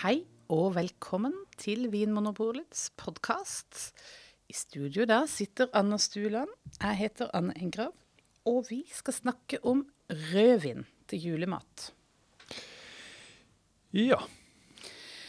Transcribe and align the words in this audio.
Hei 0.00 0.22
og 0.48 0.78
velkommen 0.78 1.34
til 1.60 1.90
Vinmonopolets 1.92 2.86
podkast. 2.96 3.90
I 4.48 4.54
studio 4.56 5.04
der 5.04 5.26
sitter 5.28 5.68
Anna 5.76 5.98
Stuland. 6.00 6.48
Jeg 6.80 6.96
heter 6.96 7.28
Anne 7.36 7.52
Engrav. 7.60 7.92
Og 8.48 8.62
vi 8.70 8.78
skal 8.88 9.18
snakke 9.18 9.60
om 9.60 9.82
rødvin 10.08 10.86
til 11.04 11.26
julemat. 11.26 11.90
Ja. 13.92 14.22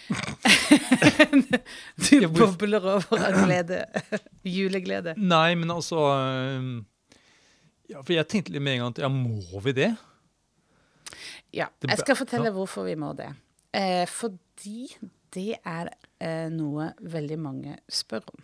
Du 2.07 2.31
bobler 2.31 2.89
over 2.95 3.27
av 3.27 3.43
glede. 3.43 3.83
Juleglede. 4.55 5.19
Nei, 5.19 5.51
men 5.59 5.75
altså 5.75 5.99
Ja, 7.91 7.99
for 7.99 8.15
jeg 8.15 8.31
tenkte 8.31 8.55
litt 8.55 8.63
med 8.63 8.79
en 8.79 8.85
gang 8.85 8.95
at 8.95 9.03
ja, 9.03 9.11
må 9.11 9.67
vi 9.67 9.75
det? 9.83 9.93
Ja, 11.51 11.73
jeg 11.83 12.05
skal 12.07 12.23
fortelle 12.23 12.55
hvorfor 12.55 12.87
vi 12.87 12.95
må 12.95 13.11
det. 13.19 13.33
Eh, 13.71 14.05
fordi 14.09 14.89
det 15.31 15.59
er 15.63 15.91
eh, 16.19 16.47
noe 16.51 16.91
veldig 16.99 17.37
mange 17.39 17.77
spør 17.91 18.25
om. 18.33 18.43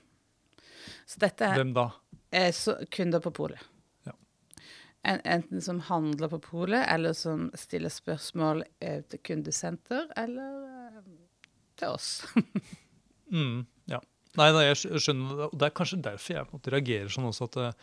Så 1.07 1.19
dette 1.23 1.47
er 1.47 1.59
Hvem 1.59 1.73
da? 1.75 1.89
eh, 2.31 2.51
så, 2.55 2.77
kunder 2.91 3.23
på 3.23 3.31
polet. 3.35 3.59
Ja. 4.07 4.13
En, 5.03 5.21
enten 5.23 5.63
som 5.63 5.79
handler 5.87 6.31
på 6.31 6.39
polet, 6.43 6.85
eller 6.87 7.15
som 7.15 7.49
stiller 7.59 7.91
spørsmål 7.91 8.63
eh, 8.79 9.01
til 9.11 9.23
kundesenter, 9.23 10.07
eller 10.19 10.51
eh, 10.97 11.01
til 11.79 11.95
oss. 11.97 12.11
Mm, 13.27 13.65
ja. 13.91 13.97
Nei, 14.39 14.45
nei, 14.55 14.61
jeg 14.69 15.01
skjønner 15.03 15.33
det. 15.35 15.47
Og 15.49 15.55
det 15.59 15.65
er 15.67 15.73
kanskje 15.75 15.97
derfor 16.05 16.31
jeg 16.31 16.47
måte 16.47 16.71
reagerer 16.71 17.09
sånn 17.11 17.25
også 17.27 17.47
at 17.49 17.57
uh, 17.59 17.73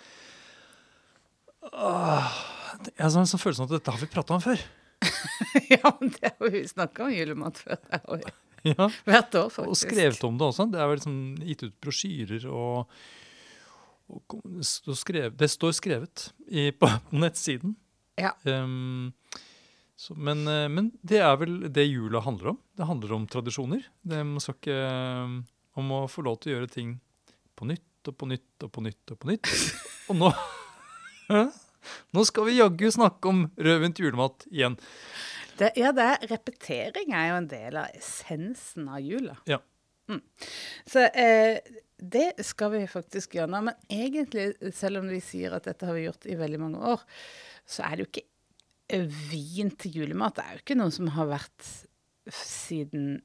Jeg 2.88 3.02
har 3.02 3.10
en 3.10 3.28
sånn 3.28 3.42
følelse 3.42 3.60
av 3.60 3.68
at 3.68 3.74
dette 3.74 3.92
har 3.92 4.00
vi 4.00 4.08
prata 4.08 4.38
om 4.38 4.40
før. 4.40 4.62
ja, 5.74 5.92
men 6.00 6.12
det 6.16 6.32
har 6.38 6.50
vi 6.54 6.64
snakka 6.68 7.06
om 7.08 7.14
julemat 7.14 7.60
før. 7.60 7.78
Det 7.90 8.00
har 8.06 8.24
vi. 8.24 8.32
Ja, 8.64 8.86
Hvert 9.04 9.34
år, 9.36 9.50
faktisk. 9.52 9.68
Og 9.68 9.76
skrevet 9.76 10.22
om 10.24 10.38
det 10.40 10.46
også. 10.46 10.64
Det 10.72 10.78
er 10.80 10.86
vel 10.88 10.96
liksom 10.96 11.16
gitt 11.44 11.64
ut 11.66 11.74
brosjyrer 11.84 12.46
og, 12.48 12.94
og 14.08 14.36
skrevet, 14.96 15.34
det 15.36 15.50
står 15.52 15.74
skrevet 15.76 16.22
i, 16.48 16.70
på, 16.80 16.88
nettsiden. 17.12 17.74
Ja. 18.16 18.32
Um, 18.48 19.12
så, 20.00 20.16
men, 20.16 20.46
eh, 20.48 20.64
men 20.72 20.88
det 21.06 21.20
er 21.22 21.36
vel 21.40 21.58
det 21.72 21.84
jula 21.86 22.22
handler 22.24 22.54
om. 22.54 22.58
Det 22.72 22.88
handler 22.88 23.12
om 23.18 23.26
tradisjoner. 23.28 23.84
Det 24.00 24.22
skal 24.40 24.56
ikke 24.56 24.78
eh, 24.80 25.36
om 25.80 25.92
å 25.94 26.00
få 26.10 26.24
lov 26.26 26.40
til 26.40 26.54
å 26.54 26.56
gjøre 26.56 26.72
ting 26.72 26.96
på 27.54 27.68
nytt 27.68 28.10
og 28.10 28.16
på 28.20 28.28
nytt 28.32 28.66
og 28.66 28.72
på 28.74 28.84
nytt 28.84 29.12
og 29.14 29.20
på 29.20 29.30
nytt. 29.30 29.52
Og 30.12 30.18
nå 30.24 30.32
Nå 32.16 32.24
skal 32.28 32.48
vi 32.48 32.58
jaggu 32.58 32.88
snakke 32.94 33.30
om 33.30 33.46
rødvin 33.56 33.94
til 33.96 34.08
julemat 34.08 34.46
igjen. 34.50 34.78
Det, 35.58 35.70
ja, 35.78 35.92
det 35.94 36.04
er, 36.10 36.28
repetering 36.32 37.14
er 37.14 37.30
jo 37.30 37.38
en 37.38 37.48
del 37.50 37.78
av 37.78 37.94
essensen 37.94 38.88
av 38.90 39.02
jula. 39.04 39.36
Ja. 39.50 39.60
Mm. 40.10 40.20
Så 40.90 41.06
eh, 41.08 41.60
det 41.96 42.44
skal 42.44 42.72
vi 42.74 42.84
faktisk 42.90 43.36
gjøre 43.38 43.52
nå. 43.54 43.62
Men 43.70 43.90
egentlig, 43.92 44.50
selv 44.76 45.02
om 45.02 45.10
vi 45.12 45.20
sier 45.24 45.54
at 45.56 45.68
dette 45.68 45.88
har 45.88 45.96
vi 45.96 46.06
gjort 46.08 46.26
i 46.28 46.38
veldig 46.38 46.60
mange 46.60 46.94
år, 46.94 47.04
så 47.66 47.86
er 47.86 47.94
det 47.94 48.04
jo 48.04 48.10
ikke 48.12 49.04
vin 49.30 49.70
til 49.80 50.00
julemat. 50.02 50.36
Det 50.36 50.44
er 50.44 50.56
jo 50.56 50.64
ikke 50.64 50.80
noe 50.80 50.94
som 50.94 51.12
har 51.14 51.30
vært 51.30 51.70
siden 52.34 53.22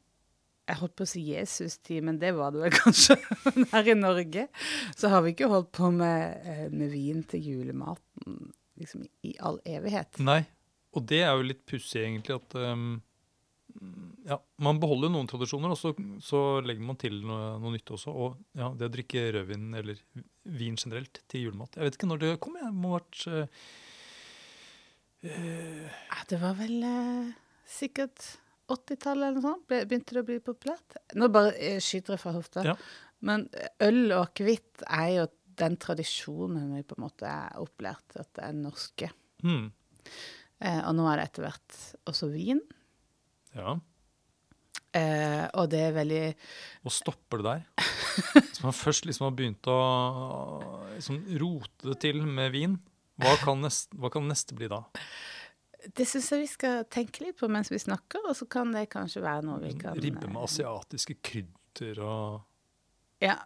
jeg 0.69 0.79
holdt 0.79 0.95
på 0.99 1.05
å 1.07 1.09
si 1.09 1.23
Jesus 1.31 1.79
tid, 1.81 2.05
men 2.05 2.19
det 2.21 2.31
var 2.37 2.53
det 2.53 2.63
vel 2.63 2.77
kanskje. 2.83 3.17
Men 3.47 3.67
her 3.73 3.91
i 3.91 3.97
Norge 3.97 4.47
så 4.95 5.11
har 5.13 5.25
vi 5.25 5.33
ikke 5.33 5.49
holdt 5.51 5.71
på 5.75 5.91
med, 5.95 6.39
eh, 6.45 6.65
med 6.71 6.93
vin 6.93 7.23
til 7.29 7.51
julematen 7.53 8.39
liksom 8.79 9.03
i 9.27 9.35
all 9.43 9.59
evighet. 9.67 10.21
Nei, 10.23 10.41
og 10.95 11.05
det 11.09 11.23
er 11.25 11.35
jo 11.35 11.47
litt 11.49 11.65
pussig 11.67 12.01
egentlig 12.05 12.37
at 12.37 12.55
um, 12.55 13.01
ja, 14.27 14.37
Man 14.63 14.79
beholder 14.81 15.11
noen 15.11 15.27
tradisjoner, 15.29 15.73
og 15.73 15.79
så, 15.79 15.91
så 16.23 16.41
legger 16.65 16.85
man 16.85 16.99
til 16.99 17.19
noe, 17.25 17.57
noe 17.61 17.75
nytt 17.75 17.91
også. 17.95 18.13
Og 18.13 18.39
ja, 18.57 18.71
det 18.77 18.87
å 18.89 18.93
drikke 18.93 19.27
rødvin, 19.35 19.69
eller 19.79 19.99
vin 20.59 20.79
generelt, 20.79 21.21
til 21.29 21.47
julemat. 21.47 21.77
Jeg 21.77 21.89
vet 21.89 21.99
ikke 21.99 22.09
når 22.09 22.23
det 22.23 22.33
kom. 22.43 22.57
Jeg 22.59 22.75
må 22.75 22.93
ha 22.95 23.01
vært 23.01 23.23
uh, 23.29 23.63
uh, 25.27 25.85
Ja, 26.09 26.21
det 26.31 26.41
var 26.43 26.57
vel 26.59 26.77
uh, 26.85 27.33
sikkert 27.69 28.31
80-tallet 28.69 29.25
eller 29.25 29.37
noe 29.37 29.45
sånt. 29.45 29.67
Begynte 29.69 30.15
det 30.15 30.23
å 30.23 30.27
bli 30.29 30.39
populært? 30.43 30.99
Nå 31.19 31.29
bare 31.33 31.53
eh, 31.57 31.77
skyter 31.83 32.15
jeg 32.15 32.23
fra 32.23 32.33
hofta. 32.35 32.65
Ja. 32.71 32.75
Men 33.25 33.47
øl 33.83 34.01
og 34.13 34.29
akevitt 34.29 34.85
er 34.87 35.09
jo 35.17 35.27
den 35.59 35.75
tradisjonen 35.81 36.73
vi 36.77 36.85
på 36.87 36.95
en 36.95 37.03
måte 37.03 37.27
er 37.27 37.59
opplært 37.59 38.19
at 38.19 38.31
det 38.37 38.45
er 38.47 38.55
norske. 38.55 39.11
Mm. 39.43 39.69
Eh, 40.59 40.81
og 40.83 40.93
nå 40.95 41.07
er 41.09 41.19
det 41.19 41.29
etter 41.29 41.47
hvert 41.47 41.79
også 42.09 42.29
vin. 42.31 42.61
Ja. 43.55 43.77
Eh, 44.95 45.45
og 45.59 45.67
det 45.69 45.81
er 45.85 45.91
veldig 45.93 46.23
Og 46.87 46.93
stopper 46.93 47.41
det 47.41 47.51
der. 47.51 47.89
Hvis 48.49 48.63
man 48.63 48.75
først 48.75 49.05
liksom 49.05 49.27
har 49.27 49.35
begynt 49.37 49.69
å 49.69 49.79
liksom, 50.95 51.21
rote 51.41 51.91
det 51.91 51.99
til 52.05 52.23
med 52.25 52.53
vin. 52.55 52.79
Hva 53.19 53.35
kan, 53.43 53.59
neste, 53.65 53.97
hva 53.99 54.11
kan 54.13 54.27
neste 54.31 54.55
bli 54.55 54.69
da? 54.71 54.85
Det 55.95 56.05
syns 56.07 56.29
jeg 56.33 56.41
vi 56.43 56.47
skal 56.51 56.83
tenke 56.91 57.23
litt 57.23 57.37
på 57.39 57.47
mens 57.51 57.69
vi 57.71 57.79
snakker, 57.79 58.25
og 58.27 58.35
så 58.35 58.47
kan 58.51 58.71
det 58.75 58.89
kanskje 58.91 59.21
være 59.23 59.45
noe 59.47 59.61
vi 59.63 59.73
kan 59.79 59.95
Ribbe 59.95 60.27
med 60.27 60.35
eh, 60.41 60.43
asiatiske 60.47 61.15
krydder 61.23 62.01
og 62.03 62.41
Ja. 63.23 63.37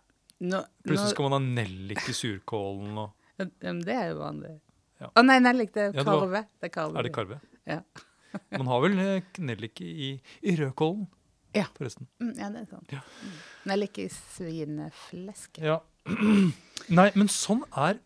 Nå, 0.44 0.60
Plutselig 0.84 1.06
nå, 1.08 1.12
skal 1.14 1.30
man 1.30 1.36
ha 1.38 1.40
nellik 1.62 2.02
i 2.10 2.16
surkålen 2.18 2.98
og 2.98 3.12
det 3.38 3.94
er 3.96 4.10
jo 4.12 4.18
vanlig. 4.20 4.56
Å 5.04 5.12
Ja. 5.16 5.22
nei, 5.24 5.38
nellik, 5.40 5.72
det 5.74 5.82
er 5.82 5.94
Ja, 5.94 6.04
det 6.04 6.06
var- 6.06 6.20
karve. 6.22 6.42
Det 6.60 6.68
er 6.70 6.74
karve. 6.74 6.98
Er 7.00 7.04
det 7.04 7.14
karve? 7.14 7.40
Ja. 7.66 7.82
Man 8.58 8.68
har 8.68 8.82
vel 8.82 9.00
eh, 9.00 9.22
nellik 9.40 9.82
i, 9.82 10.22
i 10.42 10.56
rødkålen, 10.58 11.08
Ja. 11.54 11.66
forresten. 11.78 12.08
Mm, 12.20 12.34
ja, 12.38 12.50
det 12.50 12.62
er 12.62 12.66
sant. 12.66 12.92
Ja. 12.92 13.02
Mm. 13.22 13.38
Nellik 13.66 13.98
i 14.00 14.08
svineflesket. 14.10 15.64
Ja. 15.64 15.80
Nei, 16.90 17.12
men 17.16 17.28
sånn 17.30 17.64
er, 17.78 18.00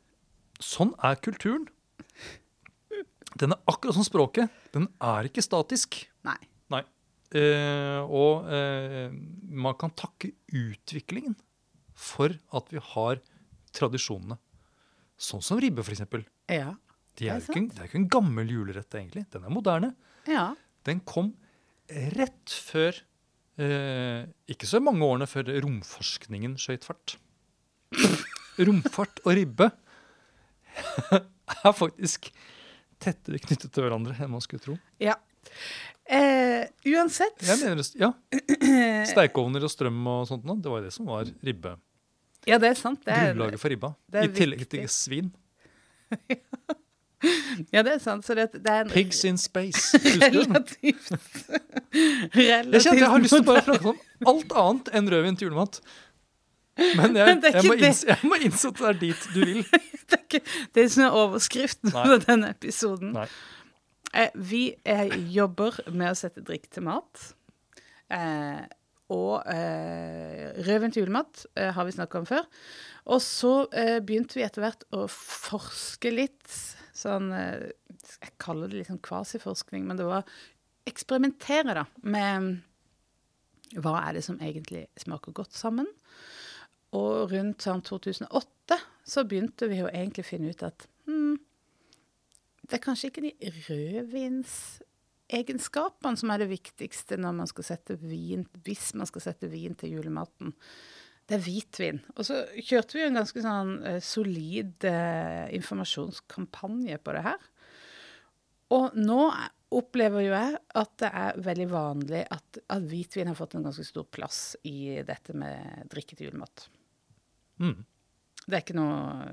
sånn 0.59 0.93
er 1.03 1.15
kulturen. 1.15 1.67
Den 3.37 3.53
er 3.53 3.59
akkurat 3.69 3.95
som 3.97 4.05
språket. 4.07 4.49
Den 4.73 4.87
er 5.03 5.27
ikke 5.29 5.43
statisk. 5.45 5.99
Nei. 6.27 6.37
Nei. 6.73 6.81
Eh, 7.37 8.01
og 8.07 8.47
eh, 8.53 9.11
man 9.51 9.75
kan 9.79 9.91
takke 9.99 10.31
utviklingen 10.55 11.35
for 11.97 12.33
at 12.55 12.69
vi 12.73 12.81
har 12.93 13.19
tradisjonene. 13.77 14.37
Sånn 15.17 15.41
som 15.45 15.59
ribbe, 15.61 15.81
f.eks. 15.85 16.03
Ja. 16.53 16.71
De 17.17 17.25
Det 17.25 17.29
er 17.33 17.41
ikke, 17.41 17.57
en- 17.57 17.69
det 17.73 17.79
er 17.81 17.87
ikke 17.89 18.01
en 18.03 18.09
gammel 18.13 18.51
julerett, 18.53 18.93
egentlig. 18.93 19.25
Den 19.33 19.43
er 19.47 19.53
moderne. 19.53 19.91
Ja. 20.29 20.51
Den 20.85 20.99
kom 21.01 21.33
rett 22.17 22.51
før 22.51 22.97
eh, 23.57 24.25
Ikke 24.51 24.67
så 24.69 24.81
mange 24.83 25.01
årene 25.07 25.25
før 25.27 25.47
romforskningen 25.63 26.57
skøyt 26.61 26.83
fart. 26.85 27.15
Romfart 28.59 29.21
og 29.25 29.35
ribbe 29.37 29.69
er 31.63 31.73
faktisk 31.77 32.29
tettere 33.03 33.41
knyttet 33.43 33.71
til 33.73 33.85
hverandre 33.85 34.15
enn 34.19 34.31
man 34.33 34.43
skulle 34.43 34.63
tro. 34.63 34.77
ja. 35.03 35.17
Eh, 36.07 36.63
uansett 36.87 37.41
Jeg 37.43 37.59
mener, 37.59 37.83
ja, 37.99 38.13
Steikeovner 39.11 39.65
og 39.67 39.71
strøm 39.73 39.97
og 40.07 40.21
sånt 40.29 40.45
noe, 40.47 40.55
det 40.63 40.71
var 40.71 40.85
det 40.85 40.93
som 40.95 41.09
var 41.09 41.27
ribbe. 41.43 41.73
Ja, 42.47 42.55
det 42.63 42.69
er 42.69 42.77
sant. 42.79 43.01
Det 43.03 43.11
er, 43.11 43.33
Grunnlaget 43.33 43.59
for 43.59 43.73
ribba. 43.73 43.89
I 44.15 44.29
tillegg 44.31 44.61
viktig. 44.63 44.85
til 44.85 44.91
svin. 44.93 45.33
ja, 47.73 47.83
det 47.83 47.97
er 47.97 47.99
sant. 47.99 48.23
Så 48.23 48.37
det, 48.37 48.47
det 48.55 48.71
er 48.71 48.85
en 48.85 48.93
Pigs 48.93 49.23
in 49.27 49.39
space. 49.41 49.99
Relativt. 50.23 51.11
relativt 52.31 52.37
Jeg 52.37 52.83
kjente 52.85 52.99
jeg 53.01 53.11
har 53.11 53.23
lyst 53.23 53.35
til 53.35 53.43
å 53.43 53.47
bare 53.49 53.65
snakke 53.67 53.91
om 53.91 53.99
alt 54.31 54.55
annet 54.63 54.91
enn 54.95 55.11
rødvin 55.11 55.39
til 55.39 55.49
julemat. 55.49 55.81
Men 56.77 57.17
jeg, 57.17 57.37
jeg, 57.55 57.65
må 57.67 57.75
innse, 57.77 58.07
jeg 58.11 58.29
må 58.29 58.39
innse 58.41 58.71
at 58.71 58.81
det 58.81 58.87
er 58.89 58.99
dit 59.03 59.27
du 59.33 59.43
vil. 59.43 59.61
Det 60.07 60.15
er 60.15 60.21
ikke 60.23 60.39
det 60.71 60.83
er 60.85 60.91
som 60.93 61.03
er 61.03 61.15
overskriften 61.19 61.91
Nei. 61.91 62.03
på 62.07 62.17
denne 62.23 62.49
episoden. 62.53 63.09
Eh, 64.15 64.29
vi 64.39 64.61
eh, 64.87 65.09
jobber 65.35 65.81
med 65.91 66.13
å 66.13 66.15
sette 66.15 66.43
drikk 66.47 66.69
til 66.71 66.85
mat. 66.87 67.25
Eh, 68.07 68.61
og 69.11 69.43
eh, 69.51 70.53
rødvin 70.63 70.95
til 70.95 71.03
julemat 71.03 71.43
eh, 71.59 71.73
har 71.75 71.87
vi 71.87 71.95
snakka 71.95 72.21
om 72.21 72.29
før. 72.29 72.47
Og 73.11 73.19
så 73.23 73.53
eh, 73.75 73.97
begynte 74.03 74.39
vi 74.39 74.45
etter 74.47 74.63
hvert 74.63 74.87
å 74.95 75.05
forske 75.11 76.11
litt. 76.11 76.55
Sånn 76.95 77.31
eh, 77.35 77.69
Jeg 78.23 78.33
kaller 78.41 78.71
det 78.71 78.81
litt 78.81 78.91
sånn 78.91 79.03
kvasiforskning, 79.03 79.83
men 79.87 79.99
det 79.99 80.07
var 80.07 80.27
eksperimentere, 80.87 81.75
da, 81.81 81.85
med 82.07 82.61
hva 83.83 83.97
er 84.05 84.15
det 84.15 84.23
som 84.23 84.39
egentlig 84.39 84.85
smaker 84.99 85.35
godt 85.35 85.55
sammen. 85.55 85.87
Og 86.95 87.31
rundt 87.33 87.61
sånn 87.65 87.81
2008 87.83 88.77
så 89.07 89.23
begynte 89.27 89.67
vi 89.71 89.77
jo 89.81 89.87
egentlig 89.91 90.23
å 90.23 90.29
finne 90.29 90.49
ut 90.51 90.63
at 90.67 90.79
hmm, 91.07 91.35
det 92.67 92.75
er 92.77 92.83
kanskje 92.83 93.07
ikke 93.11 93.23
de 93.23 93.33
rødvinsegenskapene 93.67 96.17
som 96.19 96.29
er 96.31 96.37
det 96.43 96.49
viktigste 96.51 97.15
når 97.19 97.33
man 97.41 97.49
skal 97.51 97.65
sette 97.69 97.93
vin, 98.01 98.43
hvis 98.65 98.85
man 98.99 99.07
skal 99.09 99.21
sette 99.29 99.47
vin 99.51 99.75
til 99.79 99.93
julematen. 99.95 100.47
Det 101.27 101.33
er 101.37 101.43
hvitvin. 101.43 101.99
Og 102.15 102.21
så 102.27 102.35
kjørte 102.55 102.93
vi 102.95 103.01
en 103.03 103.19
ganske 103.19 103.39
sånn 103.43 103.71
eh, 103.83 104.01
solid 104.03 104.75
eh, 104.87 105.45
informasjonskampanje 105.57 106.97
på 107.03 107.09
det 107.15 107.23
her. 107.25 107.41
Og 108.75 108.85
nå 108.99 109.21
opplever 109.75 110.23
jo 110.23 110.31
jeg 110.31 110.55
at 110.79 110.93
det 111.01 111.09
er 111.23 111.39
veldig 111.43 111.67
vanlig 111.71 112.23
at, 112.31 112.59
at 112.71 112.87
hvitvin 112.87 113.31
har 113.31 113.39
fått 113.39 113.57
en 113.57 113.65
ganske 113.67 113.83
stor 113.87 114.05
plass 114.11 114.55
i 114.67 115.03
dette 115.07 115.35
med 115.35 115.87
drikke 115.91 116.15
til 116.15 116.27
julemat. 116.29 116.55
Mm. 117.63 117.79
Det 118.47 118.53
er 118.53 118.63
ikke 118.63 118.77
noe 118.77 119.31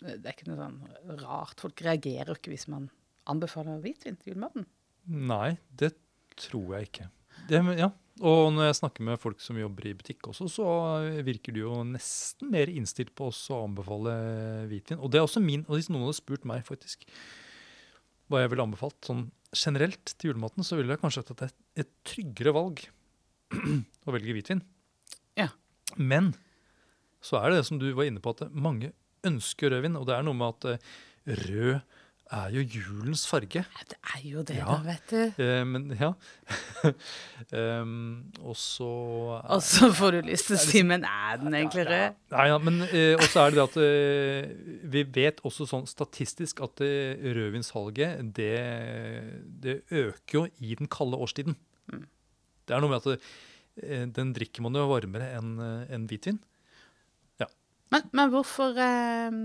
Det 0.00 0.24
er 0.24 0.32
ikke 0.34 0.48
noe 0.50 0.60
sånn 0.60 1.20
rart. 1.22 1.60
Folk 1.62 1.82
reagerer 1.84 2.32
jo 2.32 2.38
ikke 2.38 2.52
hvis 2.52 2.68
man 2.72 2.88
anbefaler 3.30 3.80
hvitvin 3.82 4.18
til 4.20 4.34
julematen. 4.34 4.66
Nei, 5.06 5.56
det 5.70 5.94
tror 6.38 6.76
jeg 6.76 6.90
ikke. 6.90 7.06
Det, 7.48 7.60
ja. 7.78 7.88
Og 8.24 8.48
når 8.54 8.70
jeg 8.70 8.78
snakker 8.78 9.04
med 9.04 9.20
folk 9.20 9.42
som 9.44 9.58
jobber 9.60 9.90
i 9.90 9.94
butikk 9.96 10.30
også, 10.30 10.46
så 10.48 10.66
virker 11.26 11.52
de 11.52 11.62
jo 11.64 11.82
nesten 11.84 12.48
mer 12.52 12.70
innstilt 12.72 13.12
på 13.16 13.28
å 13.28 13.58
anbefale 13.60 14.14
hvitvin. 14.70 15.00
Og 15.00 15.12
det 15.12 15.20
er 15.20 15.26
også 15.26 15.42
min, 15.44 15.66
og 15.68 15.76
hvis 15.76 15.90
noen 15.92 16.06
hadde 16.06 16.20
spurt 16.20 16.46
meg 16.48 16.64
faktisk 16.66 17.04
hva 18.26 18.40
jeg 18.42 18.50
ville 18.50 18.64
anbefalt 18.66 18.96
sånn 19.06 19.26
generelt 19.56 20.16
til 20.16 20.32
julematen, 20.32 20.64
så 20.66 20.78
ville 20.78 20.96
jeg 20.96 21.02
kanskje 21.02 21.22
er 21.36 21.52
et 21.84 21.92
tryggere 22.08 22.54
valg 22.56 22.82
å 24.06 24.14
velge 24.16 24.34
hvitvin. 24.34 24.64
Ja. 25.38 25.52
Men 25.96 26.32
så 27.26 27.40
er 27.42 27.50
det 27.52 27.60
det 27.62 27.68
som 27.68 27.82
du 27.82 27.88
var 27.98 28.06
inne 28.08 28.22
på, 28.22 28.36
at 28.36 28.48
mange 28.54 28.92
ønsker 29.26 29.72
rødvin. 29.74 29.98
Og 29.98 30.06
det 30.08 30.14
er 30.16 30.26
noe 30.26 30.38
med 30.38 30.54
at 30.54 30.68
eh, 30.76 30.90
rød 31.46 31.78
er 32.34 32.48
jo 32.50 32.62
julens 32.74 33.22
farge. 33.30 33.60
Ja, 33.62 33.84
det 33.90 33.96
er 34.02 34.22
jo 34.26 34.42
det, 34.42 34.56
Ja. 34.58 34.64
da, 34.66 34.76
vet 34.82 35.12
du. 35.12 35.42
Eh, 35.44 35.60
men 35.66 35.84
ja. 35.94 36.08
um, 37.54 38.24
og 38.48 38.56
så 38.58 38.88
Og 39.44 39.62
så 39.62 39.92
får 39.94 40.16
du 40.16 40.30
lyst 40.30 40.48
til 40.50 40.56
å 40.56 40.62
si, 40.62 40.82
men 40.86 41.06
er 41.06 41.38
den 41.42 41.54
egentlig 41.54 41.84
rød? 41.86 42.16
Nei, 42.34 42.46
ja, 42.50 42.56
men 42.62 42.80
eh, 42.88 43.14
også 43.20 43.44
er 43.44 43.54
det 43.54 43.60
det 43.60 43.66
at 43.68 43.78
eh, 43.84 44.80
vi 44.96 45.04
vet 45.20 45.42
også 45.46 45.68
sånn 45.70 45.86
statistisk 45.90 46.62
at 46.66 46.82
eh, 46.86 47.14
rødvinssalget 47.36 48.34
det, 48.36 48.52
det 49.62 49.76
øker 49.94 50.40
jo 50.40 50.44
i 50.66 50.74
den 50.78 50.90
kalde 50.90 51.18
årstiden. 51.22 51.54
Mm. 51.92 52.06
Det 52.66 52.74
er 52.74 52.82
noe 52.82 52.90
med 52.90 53.06
at 53.06 53.22
eh, 53.86 54.04
den 54.10 54.34
drikker 54.34 54.66
man 54.66 54.74
jo 54.78 54.88
varmere 54.90 55.30
enn 55.38 55.56
en 55.62 55.86
enn 55.94 56.10
hvitvin. 56.10 56.42
Men, 57.94 58.02
men 58.18 58.30
hvorfor 58.32 58.74
eh, 58.82 59.36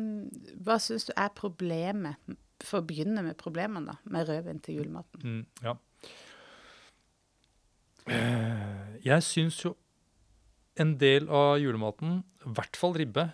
Hva 0.65 0.77
syns 0.81 1.05
du 1.05 1.11
er 1.15 1.29
problemet, 1.37 2.17
for 2.61 2.81
å 2.81 2.85
begynne 2.85 3.21
med 3.25 3.37
problemene, 3.41 3.93
da, 3.93 3.97
med 4.13 4.27
rødvin 4.29 4.59
til 4.65 4.79
julematen? 4.81 5.21
Mm, 5.25 5.45
ja. 5.65 5.75
Eh, 8.09 8.97
Jeg 9.05 9.23
syns 9.25 9.59
jo 9.65 9.75
en 10.81 10.95
del 11.01 11.27
av 11.29 11.57
julematen, 11.61 12.21
i 12.45 12.53
hvert 12.55 12.77
fall 12.79 12.93
ribbe, 12.97 13.27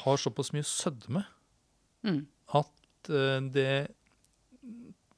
har 0.00 0.16
såpass 0.20 0.52
mye 0.56 0.64
sødme 0.64 1.24
Mm. 2.04 2.26
at 2.52 3.08
eh, 3.08 3.40
det 3.52 3.88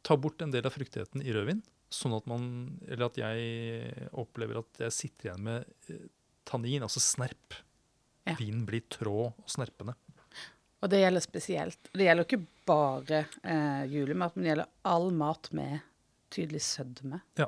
tar 0.06 0.16
bort 0.22 0.43
en 0.43 0.52
del 0.54 0.66
av 0.66 0.70
fruktigheten 0.75 1.22
i 1.22 1.32
rødvin. 1.34 1.62
Sånn 1.90 2.14
at 2.16 2.26
man 2.31 2.78
Eller 2.88 3.06
at 3.06 3.16
jeg 3.19 4.08
opplever 4.12 4.58
at 4.60 4.78
jeg 4.78 4.93
sitter 4.94 5.31
igjen 5.31 5.43
med 5.43 5.64
eh, 5.90 6.06
tannin, 6.46 6.82
altså 6.87 7.02
snerp. 7.02 7.58
Ja. 8.26 8.34
Vinen 8.40 8.64
blir 8.67 8.82
trå 8.90 9.28
og 9.31 9.50
snerpende. 9.50 9.94
Og 10.84 10.90
det 10.93 10.99
gjelder 11.00 11.23
spesielt. 11.25 11.88
Det 11.96 12.05
gjelder 12.05 12.26
ikke 12.26 12.43
bare 12.69 13.20
eh, 13.43 13.84
julemat, 13.90 14.34
men 14.37 14.44
det 14.44 14.50
gjelder 14.52 14.73
all 14.90 15.06
mat 15.17 15.49
med 15.56 15.78
tydelig 16.34 16.61
sødme. 16.67 17.20
Ja. 17.40 17.46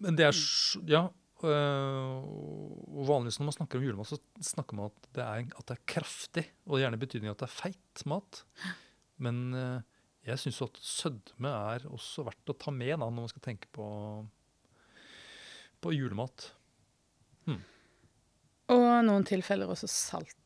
Men 0.00 0.16
det 0.16 0.28
er 0.30 0.36
Ja. 0.88 1.02
øh, 1.42 2.20
og 2.20 3.06
vanligvis 3.08 3.40
når 3.40 3.48
man 3.48 3.56
snakker 3.56 3.78
om 3.80 3.84
julemat, 3.84 4.06
så 4.12 4.18
snakker 4.44 4.76
man 4.76 4.90
at 4.92 5.08
det 5.16 5.24
er, 5.24 5.48
at 5.58 5.66
det 5.66 5.76
er 5.78 5.84
kraftig, 5.94 6.44
og 6.66 6.78
gjerne 6.80 7.00
betydning 7.00 7.30
at 7.32 7.38
det 7.42 7.48
er 7.48 7.56
feit 7.58 8.04
mat. 8.06 8.44
Men 9.18 9.54
øh, 9.54 9.80
jeg 10.26 10.38
syns 10.38 10.62
at 10.62 10.78
sødme 10.84 11.48
er 11.48 11.88
også 11.90 12.24
verdt 12.28 12.52
å 12.52 12.56
ta 12.60 12.70
med 12.70 12.92
da, 12.92 13.02
når 13.08 13.10
man 13.18 13.28
skal 13.32 13.42
tenke 13.50 13.68
på, 13.72 13.88
på 15.80 15.92
julemat. 15.96 16.52
Og 18.70 18.86
noen 19.06 19.26
tilfeller 19.26 19.70
også 19.70 19.88
salt 19.90 20.36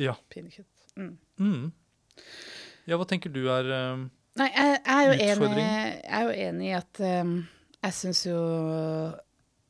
Ja. 0.00 0.14
pinnekjøtt. 0.32 0.92
Mm. 0.96 1.16
Mm. 1.40 1.72
Ja, 2.88 2.96
hva 2.96 3.06
tenker 3.08 3.32
du 3.32 3.42
er 3.52 3.68
øh, 3.68 4.06
Nei, 4.40 4.46
jeg, 4.54 4.78
jeg, 4.78 4.94
er 4.94 5.02
jo 5.04 5.16
enig, 5.26 5.64
jeg 5.64 6.14
er 6.16 6.22
jo 6.24 6.36
enig 6.46 6.68
i 6.70 6.76
at 6.78 7.00
um, 7.02 7.34
jeg 7.80 7.96
syns 7.96 8.22
jo 8.28 8.38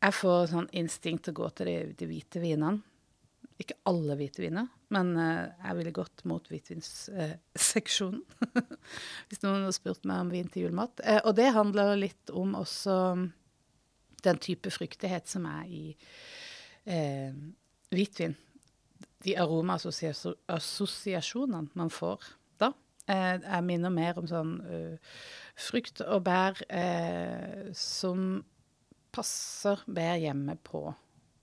Jeg 0.01 0.17
får 0.17 0.51
sånn 0.53 0.69
instinkt 0.77 1.27
til 1.27 1.35
å 1.35 1.39
gå 1.41 1.49
til 1.57 1.71
de, 1.71 1.75
de 1.97 2.09
hvite 2.09 2.43
vinene. 2.43 2.81
Ikke 3.61 3.77
alle 3.91 4.15
hvite 4.17 4.41
viner, 4.41 4.71
men 4.95 5.11
uh, 5.19 5.51
jeg 5.67 5.77
ville 5.77 5.93
gått 5.97 6.23
mot 6.29 6.47
hvitvinsseksjonen. 6.49 8.23
Hvis 9.29 9.43
noen 9.43 9.67
hadde 9.67 9.77
spurt 9.77 10.07
meg 10.09 10.23
om 10.25 10.31
vin 10.33 10.49
til 10.49 10.65
julemat. 10.65 11.03
Uh, 11.05 11.21
og 11.29 11.35
det 11.37 11.51
handler 11.53 11.93
litt 12.01 12.33
om 12.33 12.55
også 12.57 12.97
den 14.25 14.41
type 14.41 14.73
fryktighet 14.73 15.29
som 15.29 15.45
er 15.49 15.69
i 15.69 15.85
eh, 16.87 17.33
hvitvin. 17.91 18.37
De 19.25 19.37
aromaassosiasjonene 19.37 21.69
man 21.77 21.91
får 21.93 22.21
da. 22.61 22.73
Eh, 23.11 23.41
jeg 23.43 23.65
minner 23.67 23.91
mer 23.93 24.19
om 24.21 24.27
sånn 24.31 24.61
uh, 24.65 24.97
frukt 25.61 26.01
og 26.07 26.23
bær 26.29 26.55
eh, 26.69 27.73
som 27.77 28.45
passer 29.11 29.83
bedre 29.89 30.19
hjemme 30.23 30.57
på 30.65 30.95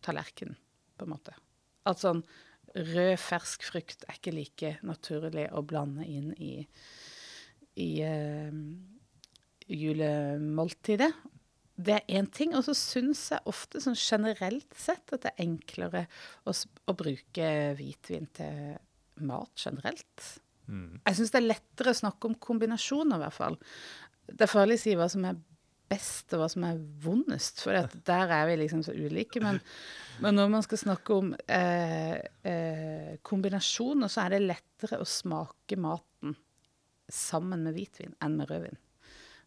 tallerkenen, 0.06 0.58
på 0.98 1.06
en 1.06 1.12
måte. 1.12 1.34
At 1.88 2.00
sånn 2.02 2.24
rød, 2.78 3.18
fersk 3.20 3.64
frukt 3.68 4.06
er 4.08 4.14
ikke 4.18 4.36
like 4.36 4.80
naturlig 4.88 5.48
å 5.52 5.62
blande 5.68 6.04
inn 6.08 6.32
i, 6.40 6.68
i 7.84 8.04
uh, 8.06 8.52
julemåltidet. 9.68 11.12
Det 11.78 11.94
er 11.94 12.20
én 12.20 12.28
ting. 12.34 12.56
Og 12.58 12.66
så 12.66 12.76
syns 12.78 13.28
jeg 13.34 13.46
ofte 13.50 13.82
sånn 13.84 13.98
generelt 13.98 14.78
sett 14.78 15.14
at 15.14 15.24
det 15.26 15.34
er 15.34 15.46
enklere 15.46 16.06
å, 16.44 16.54
å 16.54 16.98
bruke 16.98 17.52
hvitvin 17.78 18.30
til 18.38 18.78
mat 19.28 19.66
generelt. 19.66 20.32
mm. 20.68 21.04
Jeg 21.06 21.20
syns 21.20 21.34
det 21.34 21.42
er 21.42 21.52
lettere 21.52 21.94
å 21.94 22.02
snakke 22.02 22.30
om 22.30 22.40
kombinasjoner, 22.42 23.18
i 23.18 23.26
hvert 23.26 23.38
fall. 23.38 23.60
Det 24.28 24.44
er 24.46 24.52
farlig 24.52 24.80
å 24.80 24.84
si 24.84 24.98
hva 24.98 25.08
som 25.12 25.26
er 25.30 25.38
best, 25.88 26.34
og 26.34 26.42
hva 26.42 26.50
som 26.52 26.66
er 26.68 26.80
vondest, 27.04 27.62
for 27.64 27.78
der 28.10 28.34
er 28.36 28.50
vi 28.50 28.58
liksom 28.64 28.82
så 28.84 28.96
ulike. 28.96 29.42
Men, 29.44 29.62
men 30.24 30.36
når 30.38 30.52
man 30.58 30.66
skal 30.66 30.82
snakke 30.82 31.22
om 31.22 31.32
eh, 31.46 32.18
eh, 32.52 33.14
kombinasjoner, 33.26 34.12
så 34.12 34.26
er 34.26 34.36
det 34.36 34.44
lettere 34.44 35.00
å 35.02 35.08
smake 35.08 35.80
maten 35.80 36.36
sammen 37.08 37.64
med 37.64 37.78
hvitvin 37.78 38.18
enn 38.24 38.36
med 38.36 38.52
rødvin. 38.52 38.82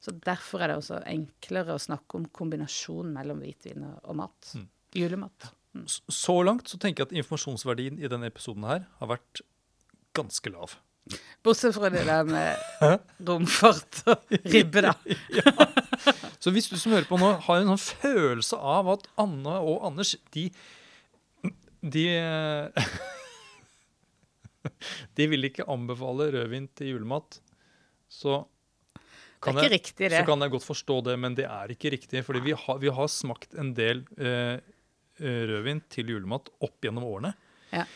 Så 0.01 0.15
derfor 0.25 0.63
er 0.63 0.73
det 0.73 0.81
også 0.81 1.03
enklere 1.09 1.77
å 1.77 1.83
snakke 1.83 2.17
om 2.17 2.29
kombinasjon 2.33 3.11
mellom 3.13 3.43
hvitvin 3.45 3.85
og, 3.91 4.13
mat. 4.17 4.53
Mm. 4.57 4.69
Julemat. 4.97 5.51
Mm. 5.77 5.85
Så 5.87 6.37
langt 6.47 6.71
så 6.71 6.81
tenker 6.81 7.05
jeg 7.05 7.11
at 7.11 7.19
informasjonsverdien 7.21 8.01
i 8.01 8.09
denne 8.11 8.31
episoden 8.33 8.65
her 8.67 8.87
har 9.01 9.13
vært 9.13 9.45
ganske 10.17 10.53
lav. 10.53 10.79
Bortsett 11.45 11.77
fra 11.77 11.91
det 11.93 12.07
der 12.09 12.27
med 12.29 12.89
romfart 13.29 14.03
og 14.09 14.37
ribbe, 14.55 14.89
da. 14.89 14.97
Så 16.41 16.53
hvis 16.55 16.71
du 16.73 16.79
som 16.81 16.95
hører 16.95 17.09
på 17.09 17.21
nå 17.21 17.35
har 17.45 17.61
en 17.61 17.75
sånn 17.75 18.01
følelse 18.01 18.57
av 18.57 18.89
at 18.95 19.09
Anne 19.21 19.61
og 19.61 19.85
Anders 19.91 20.17
de 20.35 20.49
de, 21.81 22.05
de 25.17 25.29
vil 25.33 25.49
ikke 25.49 25.69
anbefale 25.71 26.31
rødvin 26.35 26.69
til 26.77 26.95
julemat, 26.95 27.41
så 28.11 28.43
Det 29.41 29.47
kan, 29.47 29.57
er 29.57 29.65
ikke 29.65 29.71
jeg, 29.71 29.81
riktig, 29.81 30.09
det. 30.11 30.19
så 30.19 30.29
kan 30.29 30.45
jeg 30.45 30.53
godt 30.53 30.67
forstå 30.67 30.97
det, 31.07 31.15
men 31.17 31.37
det 31.39 31.47
er 31.49 31.73
ikke 31.73 31.95
riktig. 31.95 32.21
fordi 32.27 32.43
vi 32.45 32.53
har, 32.53 32.79
vi 32.83 32.93
har 32.93 33.09
smakt 33.09 33.55
en 33.57 33.71
del 33.73 34.03
eh, 34.21 34.61
eh, 35.17 35.43
rødvin 35.49 35.81
til 35.89 36.13
julemat 36.13 36.51
opp 36.61 36.85
gjennom 36.85 37.07
årene. 37.09 37.33
Ja. 37.73 37.87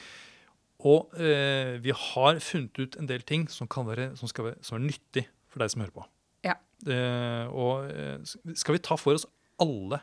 Og 0.89 1.13
eh, 1.21 1.77
vi 1.85 1.93
har 1.93 2.41
funnet 2.45 2.81
ut 2.81 2.97
en 3.01 3.09
del 3.11 3.23
ting 3.29 3.45
som, 3.53 3.69
kan 3.69 3.85
være, 3.89 4.15
som, 4.17 4.31
skal 4.33 4.51
være, 4.51 4.65
som 4.65 4.79
er 4.79 4.87
nyttig 4.87 5.27
for 5.53 5.61
deg 5.61 5.73
som 5.75 5.85
hører 5.85 5.95
på. 6.01 6.07
Ja. 6.49 6.57
Eh, 6.89 7.53
og 7.53 7.93
eh, 7.93 8.35
skal 8.57 8.79
vi 8.79 8.83
ta 8.85 8.97
for 9.01 9.21
oss 9.21 9.27
alle 9.61 10.01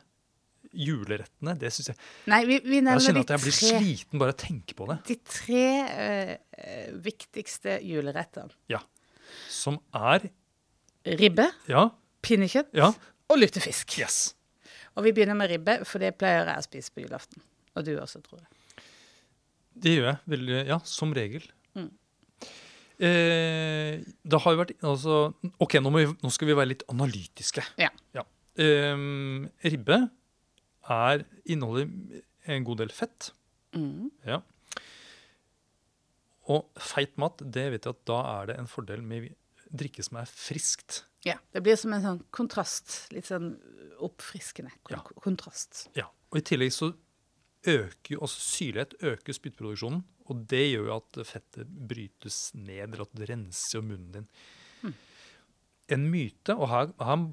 julerettene? 0.72 1.56
Det 1.60 1.72
syns 1.74 1.92
jeg 1.92 2.00
Nei, 2.32 2.44
vi, 2.48 2.60
vi 2.64 2.80
Jeg 2.80 3.06
kjenner 3.08 3.26
at 3.26 3.34
jeg 3.36 3.44
blir 3.44 3.58
tre, 3.58 3.82
sliten 3.82 4.22
bare 4.22 4.34
av 4.34 4.38
å 4.38 4.42
tenke 4.46 4.78
på 4.78 4.88
det. 4.90 4.98
de 5.10 5.18
tre 5.28 5.66
eh, 5.90 6.94
viktigste 7.10 7.82
julerettene. 7.86 8.54
Ja. 8.72 8.82
Som 9.52 9.82
er 9.98 10.30
Ribbe, 11.05 11.48
Ja, 11.72 11.88
pinnekjøtt 12.22 12.74
ja, 12.77 12.91
og 13.31 13.39
lutefisk. 13.41 13.98
yes. 14.00 14.36
Og 14.96 15.05
vi 15.05 15.13
begynner 15.15 15.38
med 15.39 15.50
ribbe, 15.50 15.79
for 15.88 16.03
det 16.03 16.13
pleier 16.20 16.46
jeg 16.46 16.60
å 16.62 16.65
spise 16.65 16.91
på 16.93 17.01
julaften. 17.05 17.41
Og 17.75 17.86
du 17.88 17.93
også, 17.98 18.20
tror 18.22 18.41
jeg. 18.41 18.86
Det 19.81 19.93
gjør 19.96 20.08
jeg. 20.10 20.17
Veldig, 20.34 20.58
ja, 20.67 20.77
som 20.84 21.13
regel. 21.15 21.46
Mm. 21.79 21.88
Eh, 23.01 24.01
det 24.03 24.41
har 24.43 24.53
jo 24.53 24.60
vært 24.60 24.74
altså, 24.84 25.20
OK, 25.63 25.77
nå, 25.81 25.93
vi, 25.96 26.05
nå 26.22 26.31
skal 26.36 26.51
vi 26.51 26.58
være 26.60 26.74
litt 26.74 26.84
analytiske. 26.91 27.63
Ja. 27.81 27.89
Ehm, 28.62 29.48
ribbe 29.63 30.01
er, 30.91 31.24
inneholder 31.50 31.88
en 32.51 32.67
god 32.67 32.84
del 32.84 32.91
fett. 32.93 33.31
Mm. 33.74 34.12
Ja. 34.27 34.41
Og 36.51 36.67
feit 36.84 37.15
mat, 37.22 37.39
det 37.41 37.70
vet 37.74 37.88
jeg 37.88 37.96
at 37.96 38.03
da 38.12 38.20
er 38.41 38.51
det 38.51 38.60
en 38.60 38.70
fordel 38.70 39.01
med 39.05 39.31
drikke 39.74 40.04
som 40.04 40.18
er 40.22 40.25
friskt. 40.30 41.04
Ja, 41.25 41.36
Det 41.54 41.62
blir 41.63 41.75
som 41.78 41.94
en 41.94 42.01
sånn 42.01 42.24
kontrast. 42.34 43.12
Litt 43.13 43.25
sånn 43.30 43.54
oppfriskende 44.01 44.72
kon 44.84 44.98
Ja. 44.98 45.04
kontrast. 45.22 45.88
Ja, 45.96 46.08
og 46.32 46.38
I 46.38 46.42
tillegg 46.42 46.72
så 46.74 46.94
øker 47.63 48.16
jo, 48.16 48.20
altså 48.22 48.40
syrlighet 48.42 48.96
øker 49.01 49.34
spyttproduksjonen. 49.34 50.04
Og 50.30 50.48
det 50.48 50.63
gjør 50.74 50.86
jo 50.88 50.96
at 50.96 51.25
fettet 51.28 51.68
brytes 51.88 52.54
ned, 52.56 52.90
eller 52.94 53.01
at 53.01 53.13
det 53.16 53.30
renser 53.30 53.78
jo 53.80 53.82
munnen 53.82 54.12
din. 54.12 54.28
Mm. 54.84 54.94
En 55.90 56.06
myte, 56.12 56.56
og 56.58 56.70
her, 56.70 56.94
her 57.00 57.32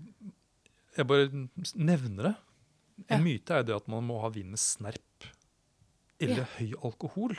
Jeg 0.96 1.06
bare 1.06 1.28
nevner 1.76 2.22
det. 2.22 2.36
En 3.08 3.18
Ja. 3.20 3.24
myte 3.24 3.50
er 3.54 3.62
det 3.62 3.76
at 3.76 3.86
man 3.88 4.02
må 4.06 4.20
ha 4.20 4.28
vin 4.28 4.50
med 4.50 4.58
snerp 4.58 4.98
eller 6.20 6.36
Ja. 6.38 6.44
høy 6.58 6.72
alkohol 6.82 7.36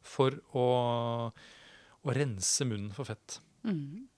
for 0.00 0.30
å, 0.54 1.32
å 2.04 2.14
rense 2.14 2.64
munnen 2.64 2.92
for 2.94 3.04
fett. 3.04 3.40
Mm. 3.66 4.08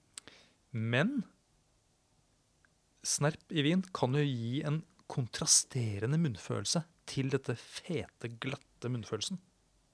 Men 0.73 1.15
snerp 3.03 3.53
i 3.53 3.65
vin 3.67 3.83
kan 3.95 4.15
jo 4.17 4.25
gi 4.25 4.63
en 4.67 4.83
kontrasterende 5.13 6.19
munnfølelse 6.21 6.85
til 7.11 7.33
dette 7.33 7.57
fete, 7.59 8.31
glatte 8.41 8.91
munnfølelsen. 8.93 9.41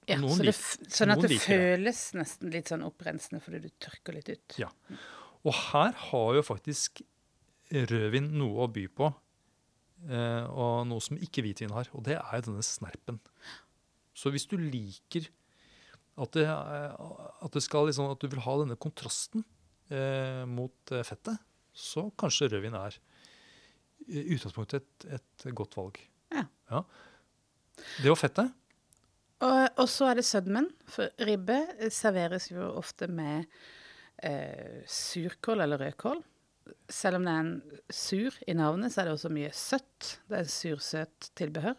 Ja, 0.09 0.17
Noen 0.21 0.39
så 0.39 0.45
det, 0.47 0.55
sånn 0.89 1.13
at 1.13 1.21
det 1.21 1.37
føles 1.43 2.03
det. 2.09 2.19
nesten 2.21 2.53
litt 2.53 2.71
sånn 2.71 2.85
opprensende 2.85 3.41
fordi 3.43 3.61
du 3.67 3.69
tørker 3.81 4.15
litt 4.15 4.31
ut. 4.31 4.59
Ja. 4.61 4.69
Og 5.45 5.53
her 5.69 5.97
har 6.09 6.37
jo 6.39 6.45
faktisk 6.45 7.03
rødvin 7.69 8.31
noe 8.39 8.65
å 8.65 8.71
by 8.73 8.87
på, 8.89 9.09
eh, 10.09 10.45
og 10.49 10.87
noe 10.89 11.03
som 11.03 11.19
ikke 11.21 11.43
hvitvin 11.45 11.75
har, 11.75 11.91
og 11.93 12.07
det 12.07 12.17
er 12.17 12.39
jo 12.39 12.47
denne 12.47 12.65
snerpen. 12.65 13.19
Så 14.17 14.33
hvis 14.33 14.47
du 14.49 14.57
liker 14.57 15.29
at 16.19 16.33
det, 16.35 16.45
er- 16.49 16.95
at 17.45 17.55
det 17.55 17.61
skal 17.65 17.87
liksom, 17.89 18.09
at 18.13 18.21
du 18.21 18.27
vil 18.31 18.41
ha 18.45 18.55
denne 18.61 18.77
kontrasten 18.79 19.43
eh, 19.91 20.43
mot 20.49 20.93
eh, 20.95 21.03
fettet, 21.07 21.39
så 21.73 22.07
kanskje 22.19 22.49
rødvin 22.51 22.75
er 22.75 22.97
i 24.09 24.23
utgangspunktet 24.35 24.81
et, 24.83 25.27
et 25.45 25.45
godt 25.55 25.75
valg. 25.77 25.99
Ja. 26.33 26.81
Det 28.01 28.09
var 28.09 28.17
fettet. 28.19 28.55
Og, 29.45 29.59
og 29.79 29.85
så 29.87 30.09
er 30.09 30.17
det 30.19 30.25
sødmen. 30.27 30.67
For 30.91 31.11
ribbe 31.27 31.59
eh, 31.77 31.91
serveres 31.93 32.49
jo 32.51 32.65
ofte 32.79 33.07
med 33.07 33.45
eh, 34.25 34.81
surkål 34.89 35.63
eller 35.63 35.79
rødkål. 35.85 36.19
Selv 36.91 37.17
om 37.17 37.25
det 37.25 37.31
er 37.33 37.45
en 37.45 37.53
sur 37.93 38.35
i 38.49 38.53
navnet, 38.57 38.91
så 38.93 39.01
er 39.01 39.07
det 39.09 39.15
også 39.15 39.31
mye 39.33 39.51
søtt. 39.55 40.09
Det 40.29 40.41
er 40.41 40.51
sursøt 40.51 41.29
tilbehør. 41.39 41.77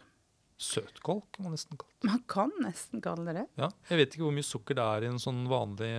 Søtkål 0.61 1.21
kan 1.33 1.47
man 1.47 1.55
nesten 1.55 1.77
kalle 1.81 1.95
det. 2.01 2.07
Man 2.11 2.23
kan 2.29 2.51
nesten 2.61 3.01
kalle 3.01 3.25
det 3.25 3.33
det. 3.39 3.45
Ja, 3.57 3.69
jeg 3.89 3.97
vet 4.01 4.13
ikke 4.15 4.27
hvor 4.27 4.35
mye 4.35 4.45
sukker 4.45 4.77
det 4.77 4.83
er 4.85 5.05
i 5.07 5.09
en 5.09 5.17
sånn 5.21 5.39
vanlig 5.49 5.89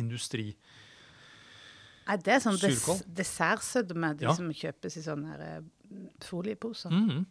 industri. 0.00 0.54
Nei, 2.08 2.16
det 2.24 2.32
er 2.34 2.40
sånn 2.42 2.56
des 2.58 2.84
dessertsødme, 3.20 4.14
de 4.18 4.24
Ja. 4.26 4.32
som 4.34 4.48
kjøpes 4.50 4.96
i 4.96 5.02
sånne 5.04 5.28
her, 5.36 5.62
folieposer. 6.20 6.90
folieposer. 6.90 6.90
-hmm. 6.90 7.26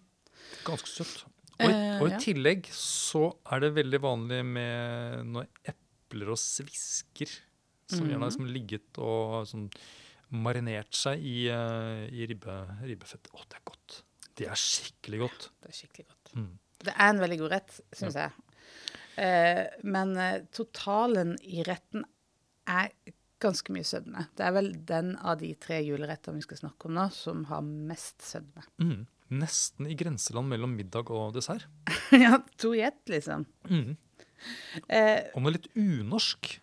Ganske 0.65 0.87
søtt. 0.87 1.25
Og, 1.59 1.69
Eh, 1.69 2.01
og 2.01 2.07
i 2.07 2.17
tillegg 2.23 2.65
så 2.71 3.35
er 3.51 3.59
det 3.59 3.73
veldig 3.75 3.99
vanlig 3.99 4.45
med 4.45 5.25
noen 5.25 5.47
epler 5.65 6.29
og 6.29 6.37
svisker 6.37 7.27
som 7.87 8.07
gjerne 8.07 8.19
har 8.21 8.29
Mhm. 8.29 8.37
liksom 8.37 8.53
ligget 8.53 8.97
og 8.97 9.45
sånn 9.47 9.69
marinert 10.31 10.93
seg 10.93 11.19
i, 11.19 11.47
eh, 11.49 12.07
i 12.13 12.25
ribbe, 12.27 12.79
ribbefett. 12.83 13.27
Å, 13.33 13.43
det 13.49 13.57
er 13.57 13.61
godt. 13.65 14.03
Det 14.39 14.47
er 14.47 14.59
skikkelig 14.59 15.19
godt. 15.25 15.49
Ja, 15.49 15.55
Det 15.65 15.71
er 15.73 15.77
skikkelig 15.81 16.07
godt. 16.09 16.33
Mm. 16.39 16.49
Det 16.79 16.93
er 16.95 17.09
en 17.11 17.19
veldig 17.23 17.37
god 17.41 17.51
rett, 17.57 17.79
syns 17.99 18.15
jeg. 18.15 18.31
Eh, 19.19 19.65
men 19.83 20.13
eh, 20.17 20.41
totalen 20.55 21.33
i 21.43 21.63
retten 21.67 22.05
er 22.69 22.93
ganske 23.43 23.71
mye 23.75 23.87
sødme. 23.87 24.25
Det 24.35 24.45
er 24.47 24.53
vel 24.55 24.69
den 24.87 25.13
av 25.19 25.39
de 25.41 25.53
tre 25.59 25.79
julerettene 25.83 26.39
vi 26.39 26.45
skal 26.47 26.59
snakke 26.61 26.87
om 26.89 26.95
nå, 26.95 27.05
som 27.15 27.45
har 27.51 27.63
mest 27.63 28.23
sødme. 28.27 28.63
Mm. 28.83 29.01
Nesten 29.39 29.87
i 29.91 29.95
grenseland 29.99 30.49
mellom 30.49 30.71
middag 30.75 31.11
og 31.13 31.35
dessert. 31.35 31.67
ja, 32.23 32.39
to 32.59 32.71
i 32.75 32.81
ett, 32.87 33.01
liksom. 33.11 33.45
Mm. 33.69 33.93
Eh, 34.87 35.29
Og 35.35 35.45
er 35.45 35.55
litt 35.57 35.69
unorsk, 35.75 36.55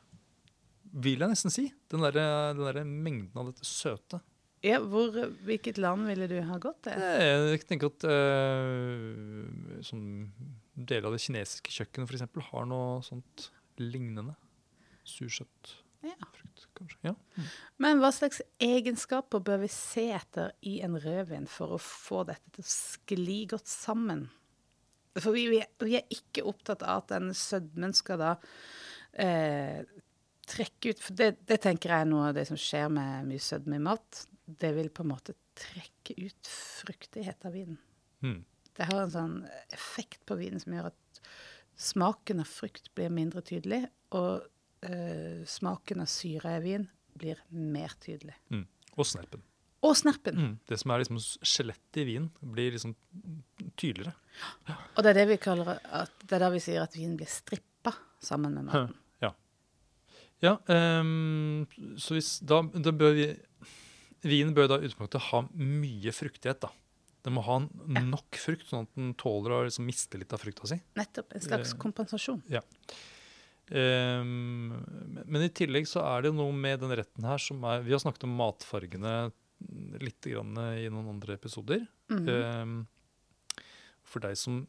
vil 0.97 1.21
jeg 1.23 1.33
nesten 1.33 1.53
si. 1.53 1.67
Den 1.93 2.05
derre 2.05 2.55
der 2.57 2.81
mengden 2.89 3.37
av 3.37 3.53
dette 3.53 3.69
søte. 3.69 4.23
Ja, 4.67 4.81
hvor, 4.83 5.15
hvilket 5.47 5.79
land 5.79 6.09
ville 6.11 6.29
du 6.31 6.37
ha 6.49 6.59
gått 6.63 6.83
til? 6.89 7.03
Jeg 7.23 7.63
tenker 7.69 7.93
at 7.93 8.07
uh, 8.11 9.81
sånn 9.87 10.07
deler 10.77 11.09
av 11.09 11.17
det 11.17 11.23
kinesiske 11.25 11.73
kjøkkenet 11.73 12.13
f.eks. 12.13 12.49
har 12.51 12.69
noe 12.69 13.01
sånt 13.07 13.51
lignende. 13.81 14.37
Sursøtt 15.07 15.77
Ja. 16.05 16.15
frukt, 16.35 16.67
kanskje. 16.77 16.99
Ja. 17.09 17.15
Men 17.83 18.01
hva 18.03 18.11
slags 18.15 18.43
egenskaper 18.63 19.43
bør 19.45 19.63
vi 19.65 19.71
se 19.73 20.09
etter 20.15 20.53
i 20.67 20.81
en 20.85 20.99
rødvin 21.01 21.47
for 21.51 21.77
å 21.77 21.83
få 21.83 22.25
dette 22.29 22.57
til 22.57 22.67
å 22.67 22.71
skli 22.71 23.39
godt 23.51 23.71
sammen? 23.71 24.27
For 25.17 25.33
vi, 25.33 25.47
vi, 25.49 25.61
er, 25.65 25.71
vi 25.81 25.97
er 25.97 26.11
ikke 26.13 26.45
opptatt 26.45 26.85
av 26.85 27.05
at 27.05 27.15
den 27.15 27.31
sødmen 27.35 27.95
skal 27.97 28.21
da 28.21 28.33
eh, 29.17 29.81
trekke 30.47 30.93
ut 30.93 31.01
For 31.03 31.17
det, 31.19 31.31
det 31.49 31.57
tenker 31.65 31.91
jeg 31.91 32.05
er 32.05 32.11
noe 32.11 32.29
av 32.29 32.37
det 32.37 32.45
som 32.51 32.59
skjer 32.61 32.91
med 32.93 33.31
mye 33.31 33.43
sødme 33.43 33.81
i 33.81 33.85
mat. 33.87 34.27
Det 34.47 34.73
vil 34.77 34.93
på 34.95 35.03
en 35.03 35.11
måte 35.11 35.35
trekke 35.59 36.15
ut 36.23 36.51
fruktighet 36.51 37.47
av 37.49 37.57
vinen. 37.57 37.79
Mm. 38.23 38.45
Det 38.77 38.87
har 38.91 39.03
en 39.03 39.13
sånn 39.13 39.37
effekt 39.75 40.23
på 40.29 40.37
vinen 40.39 40.63
som 40.63 40.75
gjør 40.77 40.91
at 40.93 41.21
smaken 41.77 42.41
av 42.43 42.49
frukt 42.49 42.93
blir 42.97 43.13
mindre 43.13 43.43
tydelig, 43.45 43.83
og 44.17 44.47
eh, 44.87 45.43
smaken 45.49 46.05
av 46.05 46.11
syre 46.11 46.57
i 46.59 46.63
vin 46.65 46.87
blir 47.17 47.41
mer 47.49 47.95
tydelig. 48.03 48.37
Mm. 48.53 48.67
Og 48.97 49.09
snerpen. 49.09 49.43
Og 49.85 49.97
snerpen. 49.99 50.37
Mm. 50.37 50.53
Det 50.69 50.79
som 50.81 50.93
er 50.93 51.03
liksom 51.03 51.19
skjelettet 51.21 52.03
i 52.03 52.07
vin, 52.09 52.29
blir 52.41 52.75
liksom 52.75 52.95
tydeligere. 53.77 54.15
Og 54.97 55.03
det 55.05 55.13
er 55.13 55.21
det 55.21 55.27
vi 55.33 55.41
kaller 55.41 55.77
at, 55.77 56.15
det 56.25 56.39
er 56.39 56.47
da 56.47 56.53
vi 56.53 56.63
sier 56.65 56.85
at 56.85 56.97
vinen 56.97 57.17
blir 57.19 57.31
strippa 57.31 57.93
sammen 58.25 58.57
med 58.57 58.69
maten. 58.71 58.97
Ja. 59.23 59.33
ja 60.45 60.55
um, 61.01 61.67
så 62.01 62.17
hvis 62.17 62.39
da, 62.45 62.63
da 62.73 62.93
bør 62.93 63.15
vi 63.17 63.29
Vinen 64.27 64.55
bør 64.57 64.71
da 64.71 64.81
i 64.81 64.87
utgangspunktet 64.87 65.29
ha 65.31 65.43
mye 65.55 66.13
fruktighet, 66.15 66.61
da. 66.67 66.73
Den 67.27 67.35
må 67.35 67.43
ha 67.43 67.59
nok 68.07 68.39
frukt, 68.39 68.69
sånn 68.71 68.87
at 68.87 68.99
den 68.99 69.13
tåler 69.19 69.57
å 69.57 69.65
liksom 69.67 69.87
miste 69.89 70.19
litt 70.21 70.35
av 70.35 70.43
frukta 70.43 70.69
si. 70.71 70.79
Nettopp. 70.99 71.35
En 71.35 71.43
slags 71.43 71.75
kompensasjon. 71.75 72.43
kompensasjon. 72.47 73.01
Um, 73.67 74.77
men 75.27 75.43
i 75.43 75.51
tillegg 75.51 75.89
så 75.91 76.05
er 76.07 76.29
det 76.29 76.37
noe 76.37 76.55
med 76.55 76.85
den 76.85 76.93
retten 76.95 77.25
her 77.27 77.41
som 77.43 77.65
er 77.67 77.81
Vi 77.83 77.91
har 77.91 77.99
snakket 77.99 78.29
om 78.29 78.37
matfargene 78.39 79.15
litt 79.99 80.29
grann 80.29 80.55
i 80.79 80.87
noen 80.93 81.17
andre 81.17 81.35
episoder. 81.35 81.83
Mm 82.13 82.27
-hmm. 82.27 82.63
um, 82.63 82.87
for 84.05 84.23
deg 84.23 84.37
som 84.39 84.67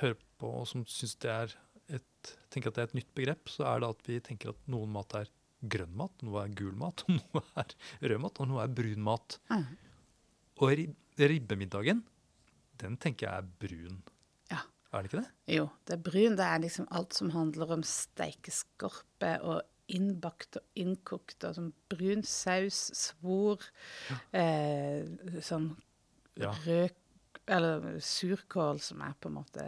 hører 0.00 0.16
på 0.40 0.48
og 0.62 0.66
som 0.68 0.86
syns 0.86 1.14
det 1.20 1.30
er 1.30 1.54
et, 1.92 2.38
tenker 2.50 2.68
at 2.68 2.74
det 2.74 2.82
er 2.82 2.90
et 2.90 2.94
nytt 2.94 3.14
begrep, 3.14 3.48
så 3.48 3.66
er 3.68 3.80
det 3.80 3.88
at 3.88 4.08
vi 4.08 4.20
tenker 4.20 4.54
at 4.54 4.68
noen 4.70 4.88
mat 4.88 5.14
er 5.14 5.28
grønn 5.70 5.92
mat, 5.96 6.22
noe 6.26 6.42
er 6.44 6.54
gul 6.58 6.74
mat, 6.78 7.04
noe 7.12 7.42
er 7.62 7.74
rød 8.02 8.22
mat, 8.24 8.40
og 8.42 8.48
noe 8.50 8.62
er 8.64 8.72
brun 8.80 9.04
mat. 9.06 9.38
Mm. 9.52 9.66
Og 10.62 10.74
rib 10.78 10.98
ribbemiddagen, 11.20 12.00
den 12.80 12.94
tenker 12.96 13.28
jeg 13.28 13.42
er 13.42 13.48
brun. 13.60 13.98
Ja. 14.50 14.62
Er 14.92 15.02
det 15.04 15.10
ikke 15.10 15.20
det? 15.20 15.30
Jo, 15.54 15.66
det 15.86 15.94
er 15.98 16.00
brun. 16.06 16.38
Det 16.38 16.46
er 16.46 16.62
liksom 16.64 16.86
alt 16.90 17.12
som 17.14 17.30
handler 17.34 17.74
om 17.76 17.82
steikeskorpe 17.86 19.34
og 19.44 19.60
innbakt 19.92 20.56
og 20.56 20.80
innkokt 20.80 21.44
og 21.44 21.58
sånn 21.58 21.68
brun 21.92 22.24
saus, 22.24 22.78
svor, 22.96 23.60
eh, 24.32 25.04
sånn 25.44 25.74
Ja. 26.40 26.54
rød 26.64 26.96
Eller 27.46 27.98
surkål, 28.00 28.78
som 28.80 29.00
er 29.02 29.12
på 29.20 29.28
en 29.28 29.34
måte 29.34 29.64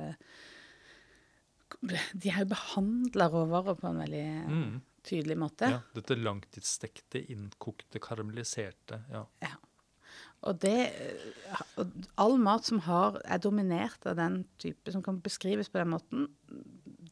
De 2.15 2.31
er 2.31 2.39
jo 2.45 2.53
behandla 2.55 3.27
råvarer 3.33 3.75
på 3.81 3.89
en 3.91 3.99
veldig 4.01 4.27
Mm. 4.49 4.83
Tydelig 5.05 5.37
måte. 5.41 5.71
Ja, 5.77 5.83
dette 5.97 6.17
langtidsstekte, 6.19 7.23
innkokte, 7.33 8.01
karamelliserte. 8.03 9.03
Ja. 9.13 9.25
Og, 10.45 10.59
det, 10.61 10.77
og 11.81 11.93
all 12.21 12.37
mat 12.41 12.69
som 12.69 12.83
har, 12.85 13.17
er 13.25 13.41
dominert 13.43 14.05
av 14.09 14.19
den 14.21 14.43
type, 14.61 14.93
som 14.93 15.05
kan 15.05 15.21
beskrives 15.25 15.71
på 15.73 15.81
den 15.81 15.95
måten, 15.95 16.27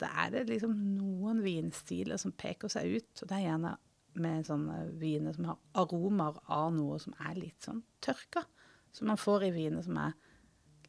da 0.02 0.10
er 0.24 0.34
det 0.34 0.46
liksom 0.50 0.74
noen 0.98 1.40
vinstiler 1.44 2.20
som 2.20 2.34
peker 2.36 2.72
seg 2.72 2.98
ut. 2.98 3.12
Og 3.22 3.30
det 3.30 3.38
er 3.38 3.46
gjerne 3.46 3.76
med 4.20 4.44
sånne 4.48 4.82
viner 5.00 5.36
som 5.36 5.48
har 5.48 5.62
aromaer 5.80 6.36
av 6.52 6.74
noe 6.76 6.98
som 7.00 7.14
er 7.24 7.38
litt 7.38 7.64
sånn 7.64 7.80
tørka. 8.04 8.44
Som 8.92 9.08
man 9.08 9.20
får 9.20 9.48
i 9.48 9.54
viner 9.54 9.84
som 9.84 9.96
er 10.00 10.12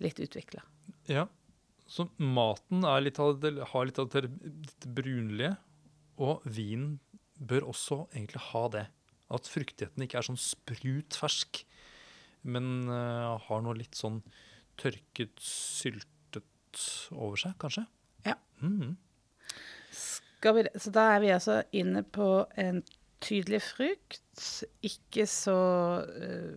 litt 0.04 0.20
utvikla. 0.24 0.66
ja. 1.08 1.28
Så 1.94 2.08
maten 2.18 2.86
er 2.88 3.04
litt 3.04 3.20
av 3.22 3.44
har 3.44 3.86
litt 3.86 4.00
av 4.02 4.08
det 4.14 4.24
brunlige, 4.88 5.52
og 6.22 6.43
vinen 6.46 7.00
bør 7.39 7.70
også 7.74 8.03
egentlig 8.13 8.41
ha 8.51 8.63
det. 8.74 8.88
At 9.34 9.50
fruktigheten 9.50 10.05
ikke 10.05 10.20
er 10.20 10.27
sånn 10.27 10.39
sprutfersk, 10.39 11.63
men 12.43 12.89
uh, 12.91 13.39
har 13.48 13.63
noe 13.63 13.77
litt 13.79 13.98
sånn 13.98 14.20
tørket, 14.79 15.39
syltet 15.41 16.84
over 17.13 17.39
seg, 17.39 17.55
kanskje. 17.62 17.86
Ja. 18.27 18.38
Mm. 18.62 18.96
Vi, 20.43 20.65
så 20.75 20.91
da 20.91 21.08
er 21.13 21.24
vi 21.24 21.32
altså 21.32 21.62
inne 21.75 22.03
på 22.03 22.43
en 22.60 22.82
tydelig 23.24 23.62
frukt. 23.63 24.46
Ikke 24.84 25.25
så 25.29 25.58
uh, 26.03 26.55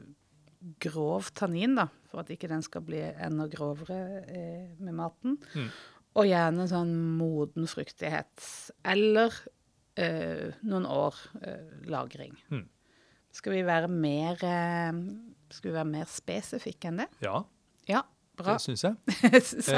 grov 0.82 1.30
tannin, 1.38 1.76
da, 1.78 1.86
for 2.10 2.24
at 2.24 2.32
ikke 2.34 2.50
den 2.50 2.64
skal 2.66 2.82
bli 2.86 3.04
enda 3.14 3.46
grovere 3.52 4.00
uh, 4.26 4.72
med 4.82 4.98
maten. 4.98 5.38
Mm. 5.54 5.70
Og 6.16 6.28
gjerne 6.30 6.64
sånn 6.70 6.94
moden 7.18 7.68
fruktighet. 7.68 8.46
Eller 8.88 9.34
eh, 10.00 10.54
noen 10.64 10.88
år 10.88 11.18
eh, 11.42 11.74
lagring. 11.92 12.36
Mm. 12.52 12.66
Skal 13.36 13.52
vi 13.58 13.64
være 13.68 13.88
mer 13.92 14.40
eh, 14.48 15.00
Skal 15.52 15.70
vi 15.70 15.74
være 15.76 15.90
mer 15.90 16.08
spesifikke 16.08 16.88
enn 16.92 17.02
det? 17.04 17.10
Ja, 17.24 17.42
Ja, 17.90 18.02
bra. 18.38 18.56
det 18.56 18.64
syns 18.64 18.86
jeg. 18.86 18.96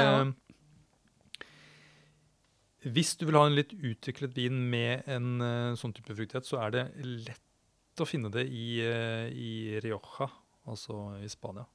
Eh, 2.79 2.91
hvis 2.95 3.17
du 3.19 3.25
vil 3.27 3.35
ha 3.35 3.43
en 3.43 3.57
litt 3.57 3.73
utviklet 3.75 4.37
vin 4.37 4.55
med 4.71 5.03
en 5.11 5.41
uh, 5.43 5.75
sånn 5.75 5.91
type 5.91 6.13
fruktighet, 6.15 6.47
så 6.47 6.61
er 6.63 6.71
det 6.71 6.83
lett 7.27 7.99
å 7.99 8.07
finne 8.07 8.31
det 8.31 8.45
i, 8.47 8.79
uh, 8.79 9.27
i 9.27 9.81
Rioja, 9.83 10.29
altså 10.63 11.17
i 11.19 11.27
Spania. 11.27 11.65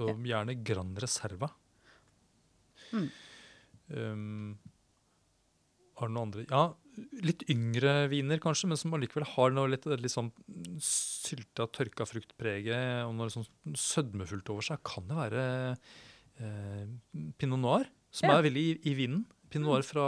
Og 0.00 0.24
gjerne 0.24 0.56
Gran 0.64 0.94
Reserva. 0.96 1.50
Mm. 2.96 3.10
Um, 3.94 4.58
har 5.98 6.08
du 6.10 6.14
noen 6.14 6.28
andre 6.28 6.44
Ja, 6.50 6.74
litt 7.24 7.42
yngre 7.50 8.08
viner 8.10 8.38
kanskje, 8.42 8.68
men 8.70 8.76
som 8.78 8.92
allikevel 8.94 9.24
har 9.36 9.50
noe 9.54 9.70
litt, 9.72 9.86
litt 9.86 10.12
sånn 10.12 10.28
sylta, 10.82 11.66
tørka 11.74 12.06
fruktpreget 12.06 13.04
og 13.06 13.14
noe 13.18 13.30
sånn 13.32 13.46
sødmefullt 13.74 14.50
over 14.54 14.66
seg. 14.66 14.82
Kan 14.86 15.08
det 15.10 15.16
være 15.18 15.44
eh, 16.38 16.86
pinot 17.38 17.58
noir, 17.62 17.88
som 18.10 18.28
Ja. 18.30 18.38
er 18.38 18.46
veldig 18.48 18.64
i, 18.66 18.78
i 18.90 18.94
vinden? 18.98 19.24
Pinot 19.48 19.70
noir 19.70 19.82
fra, 19.86 20.06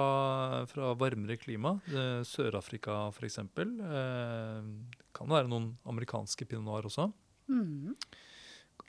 fra 0.69 0.93
varmere 1.01 1.39
klima. 1.41 1.79
Eh, 1.89 2.21
Sør-Afrika 2.29 3.07
f.eks. 3.15 3.39
Eh, 3.41 4.71
kan 5.17 5.33
være 5.33 5.49
noen 5.49 5.73
amerikanske 5.89 6.45
pinot 6.47 6.67
noir 6.69 6.87
også. 6.91 7.09
Mm, 7.51 7.95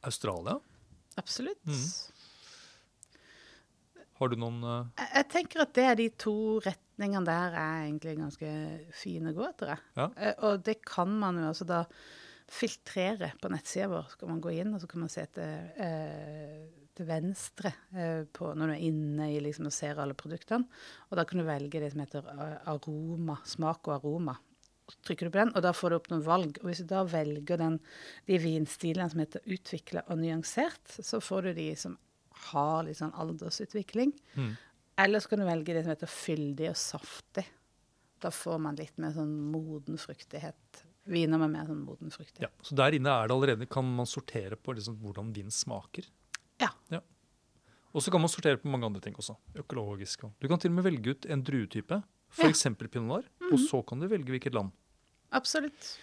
Australia. 0.03 0.59
absolutt. 1.17 1.63
Mm. 1.65 1.85
Har 4.21 4.29
du 4.29 4.37
noen 4.37 4.61
eh, 4.61 4.89
Jeg, 5.01 5.11
jeg 5.17 5.29
tenker 5.33 5.63
at 5.65 5.77
det 5.77 5.85
er 5.89 5.95
de 5.97 6.09
to 6.21 6.35
retningene 6.61 7.25
der 7.25 7.55
er 7.57 7.85
egentlig 7.87 8.17
ganske 8.19 8.51
fine 8.93 9.31
å 9.31 9.37
gå 9.39 9.47
etter. 9.47 9.79
Ja. 9.97 10.11
Eh, 10.13 10.35
og 10.47 10.61
det 10.67 10.77
kan 10.85 11.15
man 11.23 11.39
jo 11.41 11.47
altså 11.49 11.65
da 11.69 11.85
filtrere 12.51 13.31
på 13.41 13.49
nettsida 13.51 13.87
vår. 13.89 14.11
Så 14.11 14.21
kan 14.21 14.33
man 14.33 14.43
gå 14.43 14.53
inn 14.59 14.75
og 14.75 14.83
så 14.83 14.89
kan 14.91 15.05
man 15.05 15.11
se 15.11 15.23
til, 15.33 15.71
eh, 15.81 16.85
til 16.97 17.07
venstre 17.07 17.73
eh, 17.95 18.23
på, 18.27 18.51
når 18.53 18.73
du 18.73 18.75
er 18.75 18.85
inne 18.91 19.31
i 19.31 19.41
liksom 19.43 19.69
og 19.71 19.75
ser 19.75 20.01
alle 20.03 20.17
produktene. 20.17 20.67
Og 21.09 21.17
da 21.17 21.25
kan 21.25 21.41
du 21.41 21.47
velge 21.47 21.81
det 21.81 21.93
som 21.93 22.03
heter 22.03 22.29
eh, 22.35 22.57
aroma, 22.69 23.39
smak 23.47 23.89
og 23.89 23.97
aroma. 23.97 24.37
Så 24.91 24.99
trykker 25.07 25.29
du 25.29 25.31
på 25.31 25.39
den, 25.39 25.53
og 25.55 25.63
da 25.63 25.71
får 25.71 25.89
du 25.89 25.97
opp 25.97 26.11
noen 26.11 26.25
valg. 26.27 26.61
Og 26.61 26.69
hvis 26.69 26.83
du 26.83 26.89
da 26.91 27.05
velger 27.07 27.61
den, 27.61 27.79
de 28.27 28.39
vinstilene 28.43 29.07
som 29.09 29.23
heter 29.23 29.45
utvikla 29.47 30.03
og 30.11 30.19
nyansert, 30.19 30.99
så 30.99 31.23
får 31.23 31.47
du 31.47 31.53
de 31.61 31.69
som 31.79 31.95
har 32.49 32.83
litt 32.87 32.97
sånn 32.97 33.13
aldersutvikling. 33.13 34.13
mm. 34.35 34.51
Eller 35.01 35.19
så 35.23 35.29
kan 35.31 35.39
du 35.39 35.45
velge 35.47 35.73
det 35.73 35.83
som 35.85 35.89
heter 35.93 36.07
fyldig 36.11 36.67
og 36.69 36.75
saftig. 36.77 37.45
Da 38.21 38.29
får 38.29 38.59
man 38.61 38.75
litt 38.77 38.97
mer 39.01 39.13
sånn 39.15 39.31
moden 39.51 39.97
fruktighet. 39.97 40.81
Viner 41.09 41.39
med 41.41 41.49
mer 41.55 41.65
sånn 41.65 41.79
moden 41.85 42.11
fruktighet. 42.13 42.43
Ja, 42.43 42.49
så 42.61 42.75
der 42.77 42.91
inne 42.93 43.09
er 43.09 43.27
det 43.31 43.33
allerede, 43.33 43.65
kan 43.71 43.87
man 43.95 44.05
sortere 44.05 44.55
på 44.59 44.75
liksom 44.77 44.99
hvordan 45.01 45.31
vin 45.33 45.49
smaker. 45.49 46.05
Ja. 46.61 46.69
Og 47.93 48.03
så 48.05 48.11
kan 48.13 48.21
man 48.21 48.29
sortere 48.29 48.59
på 48.61 48.69
mange 48.69 48.85
andre 48.85 49.01
ting 49.01 49.15
også. 49.17 49.35
Økologisk. 49.55 50.23
og- 50.25 50.33
Du 50.39 50.47
kan 50.47 50.59
til 50.59 50.69
og 50.71 50.75
med 50.75 50.83
velge 50.85 51.09
ut 51.15 51.25
en 51.25 51.41
druetype, 51.43 52.03
f.eks. 52.29 52.63
pinot 52.77 53.01
noir, 53.07 53.23
og 53.51 53.57
så 53.59 53.81
kan 53.85 53.99
du 53.99 54.07
velge 54.07 54.29
hvilket 54.29 54.53
land. 54.53 54.71
Absolutt. 55.31 55.97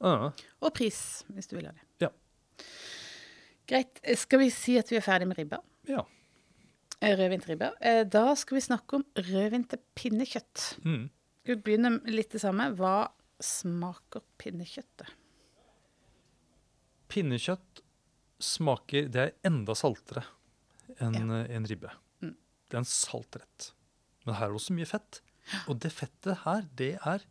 Ah, 0.00 0.30
Og 0.62 0.74
pris, 0.74 1.24
hvis 1.32 1.46
du 1.48 1.56
vil 1.56 1.66
ha 1.66 1.72
det. 1.72 1.80
Ja. 2.00 2.08
Greit. 3.68 4.00
Skal 4.16 4.38
vi 4.40 4.48
si 4.54 4.78
at 4.80 4.88
vi 4.90 4.96
er 4.96 5.04
ferdig 5.04 5.28
med 5.28 5.38
ribba? 5.38 5.58
ja. 5.88 6.04
Eh, 7.00 7.12
Rødvin 7.14 7.38
til 7.40 7.52
ribba. 7.52 7.68
Eh, 7.80 8.02
Da 8.10 8.34
skal 8.34 8.56
vi 8.56 8.60
snakke 8.64 8.96
om 8.98 9.04
rødvin 9.14 9.68
til 9.70 9.78
pinnekjøtt. 9.94 10.78
Mm. 10.82 11.04
Skal 11.44 11.54
vi 11.54 11.62
begynne 11.62 11.92
litt 12.10 12.32
det 12.34 12.40
samme? 12.42 12.72
Hva 12.74 13.08
smaker 13.38 14.24
pinnekjøttet? 14.42 15.12
Pinnekjøtt 17.08 17.82
smaker 18.42 19.08
Det 19.10 19.22
er 19.22 19.32
enda 19.48 19.74
saltere 19.78 20.24
enn 21.00 21.14
Ja. 21.30 21.44
eh, 21.44 21.54
en 21.56 21.66
ribbe. 21.66 21.90
Mm. 22.20 22.34
Det 22.68 22.74
er 22.74 22.78
en 22.78 22.84
saltrett. 22.84 23.72
Men 24.26 24.34
her 24.34 24.46
er 24.46 24.48
det 24.52 24.60
også 24.60 24.74
mye 24.74 24.86
fett. 24.90 25.20
Og 25.68 25.78
det 25.78 25.92
fettet 25.92 26.38
her, 26.44 26.62
det 26.74 26.98
er 27.06 27.22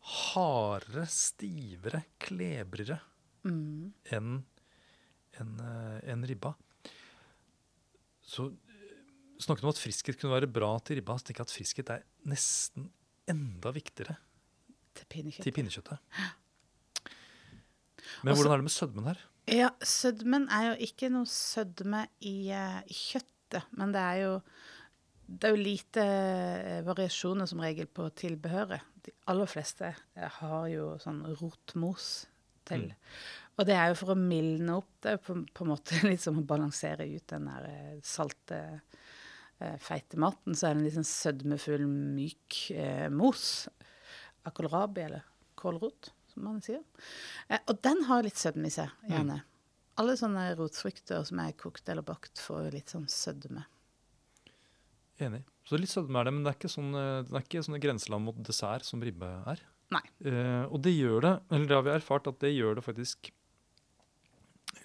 hardere, 0.00 1.06
stivere, 1.06 2.04
klebrere 2.20 3.00
Mm. 3.44 3.92
enn 4.12 4.44
enn, 5.38 5.54
en 6.10 6.26
ribba. 6.26 6.56
Så 8.20 8.50
snakket 9.40 9.40
snakket 9.40 9.64
om 9.64 9.72
at 9.72 9.80
friskhet 9.80 10.18
kunne 10.20 10.34
være 10.36 10.50
bra 10.52 10.74
til 10.84 10.98
ribba. 11.00 11.16
Så 11.18 11.28
tenker 11.28 11.42
jeg 11.44 11.48
at 11.50 11.54
friskhet 11.56 11.92
er 11.94 12.02
nesten 12.30 12.90
enda 13.30 13.72
viktigere 13.74 14.16
Til 14.98 15.06
pinnekjøttet. 15.08 15.46
til 15.46 15.56
pinnekjøttet. 15.56 15.98
Men 18.24 18.32
Også- 18.32 18.42
hvordan 18.42 18.52
er 18.52 18.56
det 18.60 18.64
med 18.68 18.76
sødmen 18.76 19.04
her? 19.06 19.18
Ja, 19.48 19.68
sødmen 19.82 20.48
er 20.52 20.62
jo 20.68 20.74
ikke 20.86 21.08
noe 21.10 21.26
sødme 21.26 22.04
i, 22.20 22.50
uh, 22.52 22.80
i 22.86 22.92
kjøttet, 22.94 23.64
men 23.72 23.92
det 23.92 24.00
er 24.00 24.16
jo 24.24 24.40
det 25.30 25.44
er 25.46 25.54
jo 25.54 25.62
lite 25.62 26.02
eh, 26.02 26.80
variasjoner 26.86 27.46
som 27.46 27.60
regel 27.62 27.86
på 27.86 28.08
tilbehøret. 28.18 28.80
De 29.06 29.12
aller 29.30 29.46
fleste 29.46 29.92
eh, 30.16 30.28
har 30.40 30.64
jo 30.72 30.88
sånn 30.98 31.20
rotmos 31.38 32.26
til. 32.66 32.88
Mm. 32.88 32.94
Og 33.60 33.66
det 33.68 33.76
er 33.76 33.90
jo 33.90 33.98
for 34.00 34.14
å 34.14 34.18
mildne 34.18 34.78
opp. 34.80 34.92
Det 35.04 35.18
på, 35.24 35.36
på 35.52 35.66
en 35.66 35.72
måte 35.74 35.98
litt 36.08 36.22
som 36.22 36.38
å 36.40 36.46
balansere 36.46 37.08
ut 37.10 37.26
den 37.32 37.48
der 37.50 37.66
eh, 37.68 37.98
salte, 38.06 38.60
eh, 39.60 39.76
feite 39.84 40.20
maten. 40.20 40.56
Så 40.56 40.70
er 40.70 40.78
det 40.78 40.88
en 40.88 41.00
sånn 41.00 41.10
sødmefull, 41.10 41.84
myk 42.16 42.62
eh, 42.72 43.08
mos 43.12 43.68
av 44.48 44.54
kålrabi, 44.56 45.04
eller 45.04 45.26
kålrot, 45.60 46.12
som 46.32 46.46
man 46.48 46.62
sier. 46.64 46.80
Eh, 47.48 47.60
og 47.66 47.82
den 47.84 48.06
har 48.08 48.24
litt 48.24 48.40
sødme 48.40 48.70
i 48.70 48.74
seg, 48.74 48.92
gjerne. 49.10 49.42
Alle 50.00 50.14
sånne 50.16 50.46
rotfrukter 50.56 51.26
som 51.28 51.42
er 51.42 51.52
kokt 51.60 51.90
eller 51.92 52.06
bakt, 52.06 52.40
får 52.40 52.70
litt 52.72 52.94
sånn 52.94 53.04
sødme. 53.12 53.66
Enig. 55.20 55.42
Så 55.68 55.76
litt 55.76 55.92
sødme 55.92 56.22
er 56.22 56.30
det, 56.30 56.32
men 56.32 56.46
det 56.46 56.54
er 56.54 56.56
ikke 56.56 56.72
sånn, 56.72 56.94
eh, 56.96 57.18
den 57.26 57.36
er 57.36 57.44
ikke 57.44 57.66
sånne 57.66 57.82
grenseland 57.82 58.24
mot 58.24 58.40
dessert 58.46 58.88
som 58.88 59.04
ribbe 59.04 59.28
er. 59.52 59.60
Nei. 59.92 60.02
Eh, 60.24 60.64
og 60.70 60.80
det 60.86 60.94
gjør 60.94 61.26
det, 61.26 61.34
eller 61.50 61.68
det 61.68 61.76
har 61.76 61.84
vi 61.84 61.92
erfart, 61.98 62.30
at 62.30 62.40
det 62.40 62.54
gjør 62.54 62.78
det 62.78 62.86
faktisk 62.86 63.30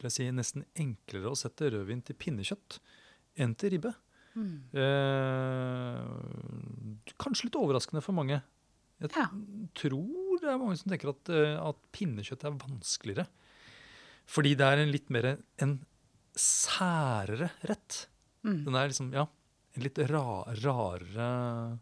vil 0.06 0.12
jeg 0.14 0.18
si, 0.20 0.30
nesten 0.38 0.66
enklere 0.80 1.34
å 1.34 1.40
sette 1.40 1.72
rødvin 1.74 2.04
til 2.06 2.16
pinnekjøtt 2.22 2.78
enn 3.42 3.56
til 3.60 3.74
ribbe. 3.76 3.92
Mm. 4.36 4.56
Eh, 4.76 6.00
kanskje 7.22 7.48
litt 7.50 7.58
overraskende 7.60 8.02
for 8.04 8.14
mange. 8.18 8.38
Jeg 9.02 9.12
Ja. 9.16 9.26
tror 9.76 10.40
det 10.40 10.50
er 10.50 10.58
mange 10.62 10.78
som 10.78 10.90
tenker 10.92 11.10
at, 11.10 11.30
eh, 11.30 11.58
at 11.60 11.76
pinnekjøtt 11.92 12.44
er 12.46 12.52
vanskeligere. 12.52 13.28
Fordi 14.26 14.56
det 14.56 14.66
er 14.66 14.78
en 14.84 14.92
litt 14.92 15.10
mer 15.10 15.38
en 15.60 15.86
særere 16.36 17.50
rett. 17.64 18.08
Mm. 18.44 18.64
Den 18.66 18.76
er 18.76 18.88
liksom, 18.90 19.12
ja, 19.14 19.28
en 19.76 19.84
litt 19.84 19.98
ra, 20.10 20.44
rarere 20.64 21.80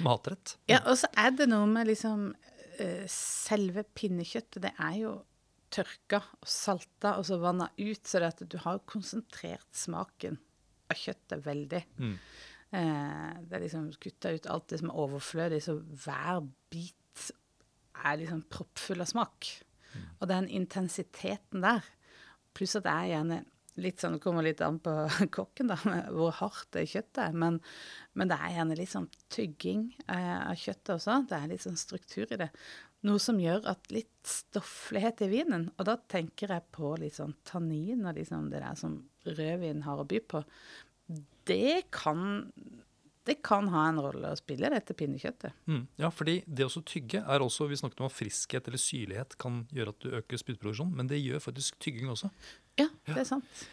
matrett. 0.00 0.56
Ja, 0.68 0.78
og 0.86 0.96
så 0.98 1.06
er 1.16 1.30
det 1.30 1.48
noe 1.48 1.66
med 1.66 1.86
liksom 1.86 2.34
eh, 2.78 3.06
Selve 3.06 3.84
pinnekjøttet, 3.94 4.60
det 4.62 4.72
er 4.78 4.94
jo 4.98 5.24
tørka 5.74 6.20
og 6.38 6.48
salta 6.48 7.16
og 7.18 7.26
så 7.28 7.38
vanna 7.42 7.68
ut, 7.78 8.02
så 8.06 8.22
det 8.22 8.32
at 8.32 8.42
du 8.50 8.58
har 8.62 8.82
konsentrert 8.90 9.70
smaken 9.74 10.38
av 10.90 11.00
kjøttet 11.00 11.44
veldig. 11.44 11.80
Mm. 11.98 12.18
Eh, 12.74 13.32
det 13.46 13.58
er 13.58 13.64
liksom 13.64 13.88
kutta 14.02 14.34
ut 14.34 14.50
alt 14.50 14.68
det 14.72 14.80
som 14.82 14.92
er 14.92 15.00
overflødig, 15.04 15.62
så 15.64 15.78
hver 15.78 16.44
bit 16.72 17.30
er 18.04 18.20
liksom 18.20 18.44
proppfull 18.52 19.04
av 19.04 19.10
smak. 19.10 19.50
Og 20.20 20.28
den 20.30 20.48
intensiteten 20.50 21.62
der, 21.64 21.84
pluss 22.54 22.74
at 22.78 22.86
det 22.86 22.94
er 22.94 23.10
gjerne 23.12 23.42
litt 23.82 24.02
sånn, 24.02 24.16
Det 24.16 24.22
kommer 24.22 24.44
litt 24.46 24.60
an 24.62 24.78
på 24.82 24.92
kokken, 25.34 25.70
da, 25.72 25.78
med 25.88 26.10
hvor 26.14 26.34
hardt 26.38 26.70
det 26.76 26.86
kjøttet 26.92 27.22
er. 27.26 27.38
Men, 27.44 27.60
men 28.14 28.30
det 28.30 28.38
er 28.38 28.56
gjerne 28.58 28.78
litt 28.78 28.92
sånn 28.92 29.08
tygging 29.34 29.88
eh, 30.06 30.40
av 30.44 30.58
kjøttet 30.58 30.94
også. 30.96 31.20
Det 31.30 31.38
er 31.38 31.50
litt 31.50 31.64
sånn 31.64 31.80
struktur 31.80 32.30
i 32.30 32.40
det. 32.44 32.50
Noe 33.04 33.20
som 33.20 33.36
gjør 33.40 33.66
at 33.68 33.90
litt 33.92 34.12
stofflighet 34.24 35.20
i 35.26 35.28
vinen, 35.28 35.66
og 35.76 35.88
da 35.88 35.98
tenker 36.08 36.54
jeg 36.54 36.64
på 36.72 36.94
litt 37.00 37.18
sånn 37.18 37.34
tannin 37.44 38.06
og 38.06 38.16
liksom 38.16 38.48
det 38.52 38.62
der 38.62 38.78
som 38.80 38.96
rødvin 39.26 39.84
har 39.84 40.00
å 40.00 40.06
by 40.08 40.22
på, 40.24 40.40
det 41.44 41.90
kan, 41.92 42.48
det 43.28 43.36
kan 43.44 43.68
ha 43.74 43.84
en 43.90 44.00
rolle 44.00 44.32
å 44.32 44.40
spille, 44.40 44.72
dette 44.72 44.96
pinnekjøttet. 44.96 45.52
Mm. 45.68 45.82
Ja, 46.00 46.08
fordi 46.08 46.38
det 46.48 46.64
å 46.64 46.84
tygge 46.88 47.20
er 47.20 47.44
også 47.44 47.68
Vi 47.68 47.76
snakket 47.76 48.00
om 48.00 48.08
at 48.08 48.16
friskhet 48.16 48.70
eller 48.70 48.80
syrlighet 48.80 49.36
kan 49.40 49.66
gjøre 49.74 49.92
at 49.92 50.00
du 50.00 50.16
øker 50.22 50.40
spyttproduksjonen, 50.40 50.96
men 50.96 51.10
det 51.10 51.20
gjør 51.20 51.44
faktisk 51.44 51.76
tygging 51.84 52.08
også. 52.14 52.32
Ja, 52.80 52.88
det 53.10 53.20
er 53.20 53.28
sant. 53.28 53.66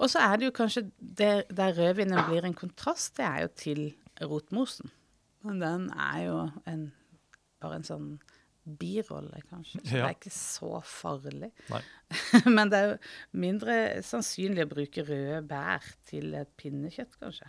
Og 0.00 0.08
så 0.08 0.22
er 0.24 0.38
det 0.38 0.48
jo 0.48 0.56
kanskje 0.56 0.86
der, 0.96 1.44
der 1.52 1.76
rødvinen 1.76 2.24
blir 2.30 2.48
en 2.48 2.56
kontrast, 2.56 3.18
det 3.18 3.28
er 3.28 3.44
jo 3.44 3.52
til 3.60 3.82
rotmosen. 4.24 4.88
Men 5.44 5.60
den 5.60 5.90
er 5.92 6.22
jo 6.24 6.38
en 6.66 6.88
bare 7.62 7.80
en 7.80 7.86
sånn 7.86 8.10
birolle, 8.80 9.40
kanskje. 9.48 9.80
Så 9.84 9.96
Ja. 9.96 10.04
det 10.04 10.10
er 10.10 10.18
ikke 10.18 10.34
så 10.34 10.70
farlig. 10.84 11.50
Men 12.56 12.68
det 12.72 12.78
er 12.78 12.86
jo 12.92 12.98
mindre 13.44 13.78
sannsynlig 14.06 14.66
å 14.66 14.70
bruke 14.74 15.04
røde 15.08 15.40
bær 15.48 15.88
til 16.08 16.34
et 16.34 16.52
pinnekjøtt, 16.60 17.18
kanskje. 17.22 17.48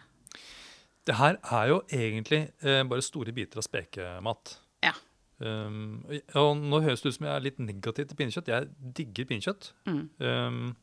Det 1.09 1.15
her 1.17 1.37
er 1.51 1.67
jo 1.71 1.79
egentlig 1.89 2.43
eh, 2.61 2.83
bare 2.85 3.01
store 3.01 3.31
biter 3.33 3.57
av 3.61 3.65
spekemat. 3.65 4.57
Ja. 4.85 4.91
Um, 5.39 6.03
og 6.35 6.57
nå 6.59 6.81
høres 6.83 7.01
det 7.01 7.13
ut 7.13 7.15
som 7.17 7.25
jeg 7.29 7.35
er 7.37 7.45
litt 7.47 7.59
negativ 7.63 8.09
til 8.11 8.19
pinnekjøtt. 8.19 8.51
Jeg 8.51 8.69
digger 8.99 9.25
pinnekjøtt. 9.29 9.69
Mm. 9.87 10.03
Um, 10.19 10.75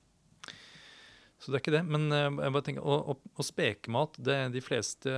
så 1.36 1.52
det 1.52 1.58
er 1.58 1.62
ikke 1.62 1.74
det. 1.76 1.82
Men 1.92 2.06
uh, 2.10 2.30
jeg 2.42 2.54
bare 2.56 2.64
tenker, 2.64 2.86
og, 2.88 3.10
og, 3.12 3.26
og 3.36 3.44
spekemat 3.44 4.16
det, 4.24 4.38
De 4.56 4.62
fleste 4.64 5.12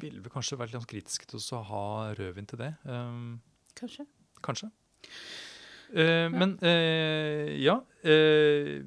vil 0.00 0.20
vel 0.22 0.30
kanskje 0.32 0.56
være 0.60 0.70
litt 0.70 0.78
sånn 0.78 0.90
kritiske 0.94 1.28
til 1.32 1.42
å 1.58 1.62
ha 1.72 1.84
rødvin 2.16 2.48
til 2.50 2.62
det. 2.62 2.70
Um, 2.86 3.40
Kanskje. 3.84 4.06
kanskje. 4.44 4.70
Eh, 5.94 6.30
Men 6.32 6.56
uh, 6.62 7.50
ja 7.60 7.76
uh, 8.08 8.80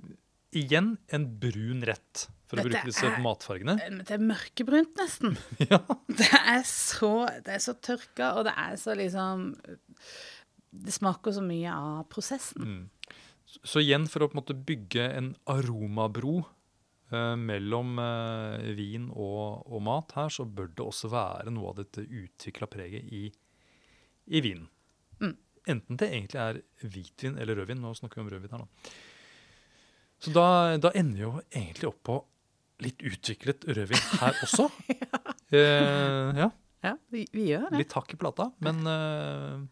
Igjen 0.58 0.96
en 1.14 1.26
brun 1.40 1.84
rett, 1.86 2.24
for 2.50 2.58
å 2.60 2.64
bruke 2.66 2.82
disse 2.88 3.06
er- 3.06 3.20
matfargene. 3.22 3.76
Det 4.08 4.16
er 4.16 4.24
mørkebrunt, 4.24 4.96
nesten. 4.98 5.36
ja. 5.72 5.80
Det 6.08 6.30
er 6.40 6.64
så, 6.66 7.28
det 7.46 7.58
er 7.60 7.62
så 7.62 7.76
tørka, 7.84 8.32
og 8.40 8.48
det 8.48 8.54
er 8.58 8.78
så 8.80 8.96
liksom 8.98 9.52
Det 10.72 10.96
smaker 10.96 11.36
så 11.36 11.44
mye 11.46 11.74
av 11.76 12.06
prosessen. 12.10 12.64
Mm. 12.64 13.18
Så, 13.48 13.60
så 13.76 13.84
igjen, 13.84 14.08
for 14.10 14.24
å 14.26 14.30
på 14.32 14.38
en 14.38 14.42
måte 14.42 14.56
bygge 14.68 15.04
en 15.20 15.30
aromabro 15.52 16.40
eh, 17.12 17.36
mellom 17.40 18.00
vin 18.80 19.12
og, 19.12 19.68
og 19.68 19.84
mat 19.86 20.16
her, 20.18 20.32
så 20.34 20.48
bør 20.48 20.72
det 20.74 20.88
også 20.88 21.12
være 21.14 21.54
noe 21.54 21.76
av 21.76 21.84
dette 21.84 22.08
utvikla 22.08 22.72
preget 22.72 23.08
i, 23.14 23.28
i 24.32 24.42
vinen. 24.44 24.68
Enten 25.68 25.98
det 26.00 26.08
egentlig 26.14 26.40
er 26.42 26.62
hvitvin 26.88 27.38
eller 27.42 27.60
rødvin. 27.62 27.82
Nå 27.84 27.94
snakker 27.98 28.22
vi 28.22 28.26
om 28.26 28.30
rødvin 28.36 28.54
her, 28.56 28.64
nå. 28.64 28.92
Så 30.24 30.32
da, 30.34 30.46
da 30.82 30.92
ender 30.98 31.14
vi 31.20 31.22
jo 31.26 31.34
egentlig 31.52 31.90
opp 31.92 32.00
på 32.08 32.16
litt 32.86 33.02
utviklet 33.06 33.66
rødvin 33.70 34.06
her 34.22 34.38
også. 34.46 34.68
eh, 35.52 36.38
ja, 36.42 36.50
Ja, 36.86 36.94
vi, 37.14 37.26
vi 37.34 37.48
gjør 37.52 37.70
det. 37.72 37.80
litt 37.84 37.94
hakk 37.98 38.14
i 38.14 38.20
plata, 38.22 38.50
men 38.64 38.82
eh, 38.88 39.66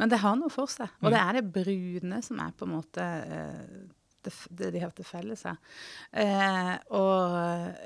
Men 0.00 0.08
det 0.12 0.18
har 0.22 0.36
noe 0.40 0.50
for 0.50 0.66
seg. 0.70 0.88
Og 1.02 1.10
Mm. 1.10 1.14
det 1.14 1.20
er 1.20 1.32
det 1.38 1.52
brune 1.54 2.22
som 2.24 2.38
er 2.40 2.52
på 2.56 2.64
en 2.66 2.72
måte 2.74 3.02
eh, 3.04 3.82
det, 4.24 4.32
det 4.50 4.70
de 4.74 4.80
har 4.82 4.90
til 4.96 5.04
felles 5.08 5.42
her. 5.48 5.58
Eh, 6.12 6.72
og 6.96 7.36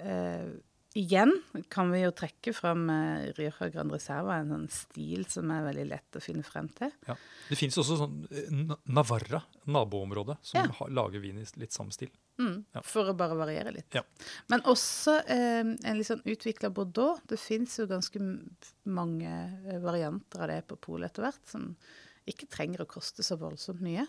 eh, 0.05 0.47
igjen 0.94 1.33
kan 1.68 1.90
vi 1.90 2.00
jo 2.04 2.11
trekke 2.14 2.52
fram 2.54 2.85
uh, 2.90 3.24
Rioja 3.37 3.68
Grand 3.74 3.90
Reserva, 3.92 4.37
en 4.40 4.52
sånn 4.52 4.66
stil 4.70 5.24
som 5.30 5.50
er 5.50 5.64
veldig 5.66 5.87
lett 5.90 6.18
å 6.18 6.22
finne 6.22 6.44
frem 6.46 6.68
til. 6.78 6.92
Ja. 7.09 7.16
Det 7.48 7.59
fins 7.59 7.78
også 7.83 7.96
sånn 7.98 8.20
eh, 8.30 8.50
Na- 8.54 8.78
Navarra, 9.00 9.42
naboområdet, 9.66 10.37
som 10.46 10.61
Ja. 10.62 10.70
har, 10.78 10.92
lager 10.94 11.20
vin 11.24 11.38
i 11.42 11.46
litt 11.61 11.74
samme 11.74 11.92
stil. 11.92 12.12
Mm, 12.38 12.64
Ja. 12.74 12.80
For 12.83 13.11
å 13.11 13.16
bare 13.16 13.37
variere 13.38 13.72
litt. 13.74 13.90
Ja. 13.94 14.02
Men 14.50 14.62
også 14.70 15.18
eh, 15.26 15.61
en 15.62 15.98
litt 15.98 16.07
sånn 16.09 16.22
utvikla 16.24 16.70
Bordeaux. 16.74 17.20
Det 17.26 17.38
fins 17.38 17.76
jo 17.78 17.87
ganske 17.90 18.18
mange 18.87 19.30
eh, 19.68 19.78
varianter 19.83 20.42
av 20.46 20.48
det 20.54 20.62
på 20.70 20.76
polet 20.80 21.11
etter 21.12 21.26
hvert, 21.28 21.44
som 21.50 21.72
ikke 22.26 22.48
trenger 22.48 22.83
å 22.83 22.88
koste 22.88 23.22
så 23.22 23.37
voldsomt 23.37 23.83
mye, 23.85 24.07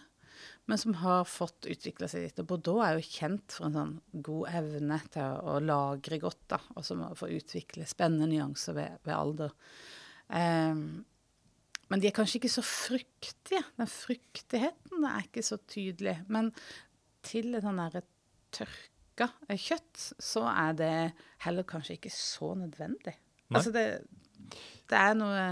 men 0.66 0.80
som 0.82 0.96
har 0.98 1.28
fått 1.30 1.68
utvikla 1.70 2.08
seg 2.10 2.24
litt. 2.26 2.40
Og 2.42 2.48
Bordeaux 2.50 2.82
er 2.82 2.96
jo 2.98 3.06
kjent 3.06 3.54
for 3.54 3.68
en 3.68 3.76
sånn 3.78 4.22
god 4.26 4.54
evne 4.62 4.98
til 5.14 5.36
å, 5.46 5.58
lagre 5.62 6.18
godt, 6.22 6.42
da, 6.56 6.60
og 6.74 6.88
som 6.88 7.04
får 7.06 7.20
få 7.20 7.30
utvikle 7.36 7.86
spennende 7.90 8.32
nyanser 8.32 8.78
ved, 8.78 8.96
ved 9.06 9.14
alder. 9.14 9.54
Um, 10.28 11.04
men 11.92 12.02
de 12.02 12.10
er 12.10 12.16
kanskje 12.18 12.40
ikke 12.40 12.56
så 12.56 12.66
fruktige. 12.66 13.62
Den 13.78 13.92
fruktigheten 13.92 15.06
er 15.06 15.28
ikke 15.28 15.46
så 15.46 15.60
tydelig. 15.70 16.18
Men 16.34 16.50
til 17.26 17.54
et 17.54 17.66
sånn 17.66 17.82
derre 17.84 18.02
tørka 18.56 19.30
kjøtt, 19.54 20.08
så 20.18 20.48
er 20.50 20.80
det 20.80 20.96
heller 21.46 21.68
kanskje 21.70 22.00
ikke 22.00 22.14
så 22.14 22.56
nødvendig. 22.58 23.14
Nei. 23.14 23.60
Altså 23.60 23.74
det, 23.76 23.86
det 24.90 24.98
er 24.98 25.14
noe 25.20 25.46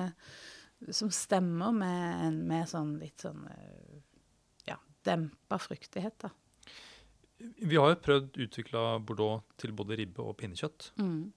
som 0.91 1.11
stemmer 1.13 1.71
med 1.75 2.25
en 2.27 2.39
mer 2.49 2.65
sånn 2.67 2.95
litt 2.99 3.23
sånn 3.23 3.45
eh, 3.47 3.92
dempa 5.05 5.59
fruktighet, 5.61 6.15
da. 6.25 6.29
Vi 7.59 7.75
har 7.75 7.91
jo 7.91 7.99
prøvd 7.99 8.37
utvikla 8.45 8.83
Bordeaux 9.03 9.41
til 9.59 9.73
både 9.75 9.97
ribbe 9.99 10.23
og 10.23 10.37
pinnekjøtt. 10.39 10.91
Mm. 11.01 11.33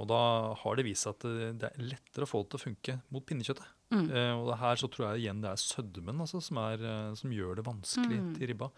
Og 0.00 0.06
da 0.10 0.20
har 0.58 0.76
det 0.78 0.84
vist 0.86 1.04
seg 1.06 1.12
at 1.14 1.26
det, 1.60 1.68
er 1.68 1.82
lettere 1.84 2.26
å 2.26 2.30
få 2.30 2.40
det 2.42 2.50
til 2.50 2.58
å 2.58 2.62
funke 2.64 2.94
mot 3.14 3.26
pinnekjøttet. 3.28 3.68
Mm. 3.92 4.06
Eh, 4.10 4.32
Og 4.38 4.48
det 4.48 4.56
her 4.62 4.80
så 4.80 4.88
tror 4.90 5.04
jeg 5.10 5.20
igjen 5.24 5.42
det 5.44 5.50
er 5.50 5.60
sødmen 5.62 6.22
altså, 6.24 6.40
som, 6.42 6.58
er, 6.62 6.82
eh, 6.82 7.14
som 7.18 7.30
gjør 7.34 7.56
det 7.60 7.64
vanskelig 7.66 8.18
Mm. 8.22 8.32
til 8.38 8.46
ribba. 8.50 8.70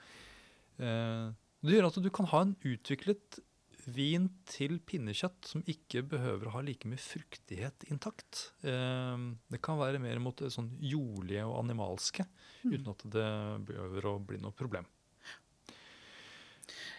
Eh, 0.81 1.31
Det 1.63 1.77
gjør 1.79 1.87
at 1.87 2.03
du 2.03 2.11
kan 2.11 2.27
ha 2.27 2.41
en 2.43 2.57
utviklet 2.67 3.39
vin 3.87 4.29
til 4.47 4.79
pinnekjøtt 4.81 5.49
som 5.49 5.63
ikke 5.67 6.03
behøver 6.07 6.47
å 6.47 6.53
ha 6.57 6.61
like 6.63 6.87
mye 6.89 7.01
fruktighet 7.01 7.85
intakt. 7.91 8.53
Eh, 8.63 9.17
Det 9.51 9.61
kan 9.63 9.79
være 9.79 9.99
mer 10.01 10.19
mot 10.21 10.37
det 10.37 10.53
sånn 10.53 10.71
jordlige 10.81 11.45
og 11.47 11.65
animalske, 11.65 12.27
Mm. 12.65 12.73
uten 12.75 12.89
at 12.91 13.03
det 13.11 13.67
behøver 13.67 14.03
å 14.07 14.19
bli 14.25 14.39
noe 14.39 14.53
problem. 14.53 14.87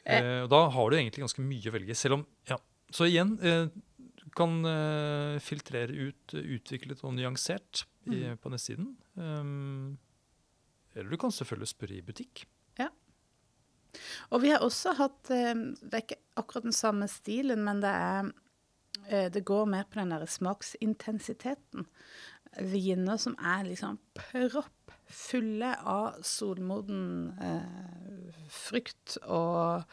Eh. 0.05 0.19
Eh, 0.19 0.47
da 0.51 0.69
har 0.69 0.89
du 0.91 0.97
egentlig 0.97 1.23
ganske 1.23 1.39
mye 1.45 1.69
å 1.71 1.73
velge, 1.77 1.95
selv 1.95 2.13
om 2.19 2.25
ja. 2.49 2.57
Så 2.93 3.07
igjen, 3.07 3.37
eh, 3.41 3.67
du 3.97 4.29
kan 4.35 4.59
eh, 4.65 5.39
filtrere 5.39 5.89
ut 5.95 6.33
eh, 6.35 6.43
utviklet 6.59 7.03
og 7.03 7.13
nyansert 7.15 7.85
Mm. 8.05 8.35
på 8.37 8.49
nettsiden. 8.51 8.97
Um, 9.15 9.97
eller 10.93 11.09
du 11.09 11.15
kan 11.15 11.31
selvfølgelig 11.31 11.69
spørre 11.71 11.95
i 11.95 12.01
butikk. 12.01 12.43
Og 14.33 14.43
vi 14.43 14.51
har 14.53 14.63
også 14.65 14.95
hatt 14.97 15.31
eh, 15.33 15.53
Det 15.81 15.93
er 15.93 16.05
ikke 16.05 16.21
akkurat 16.39 16.67
den 16.67 16.75
samme 16.75 17.07
stilen, 17.11 17.63
men 17.65 17.81
det 17.83 17.91
er 17.93 18.31
eh, 19.07 19.27
Det 19.33 19.45
går 19.45 19.65
mer 19.69 19.87
på 19.89 20.01
den 20.01 20.13
der 20.15 20.25
smaksintensiteten. 20.25 21.87
Viner 22.59 23.17
som 23.17 23.35
er 23.41 23.63
liksom 23.65 23.97
proppfulle 24.17 25.73
av 25.89 26.19
solmoden 26.25 27.05
eh, 27.41 28.41
frukt 28.53 29.17
og 29.23 29.85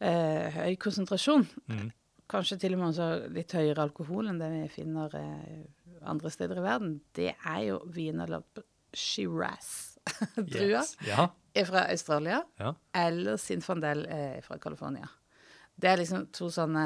eh, 0.00 0.52
høy 0.52 0.76
konsentrasjon. 0.80 1.46
Mm. 1.72 1.88
Kanskje 2.28 2.58
til 2.60 2.74
og 2.76 2.82
med 2.82 3.32
litt 3.36 3.54
høyere 3.54 3.86
alkohol 3.86 4.28
enn 4.28 4.40
det 4.42 4.50
vi 4.52 4.64
finner 4.80 5.12
eh, 5.16 5.64
andre 6.06 6.32
steder 6.32 6.60
i 6.60 6.66
verden. 6.66 6.98
Det 7.16 7.32
er 7.36 7.60
jo 7.70 7.80
viner 7.92 8.30
lagd 8.30 8.50
på 8.56 8.66
Shiraz-drua 10.36 10.80
Yes. 10.80 10.96
Ja, 11.06 11.28
fra 11.66 11.86
Australia 11.90 12.42
ja. 12.60 12.74
eller 12.94 13.38
Sinfandel 13.40 14.04
er 14.12 14.42
fra 14.44 14.58
California. 14.60 15.08
Det 15.76 15.88
er 15.90 16.00
liksom 16.02 16.26
to 16.36 16.50
sånne 16.52 16.84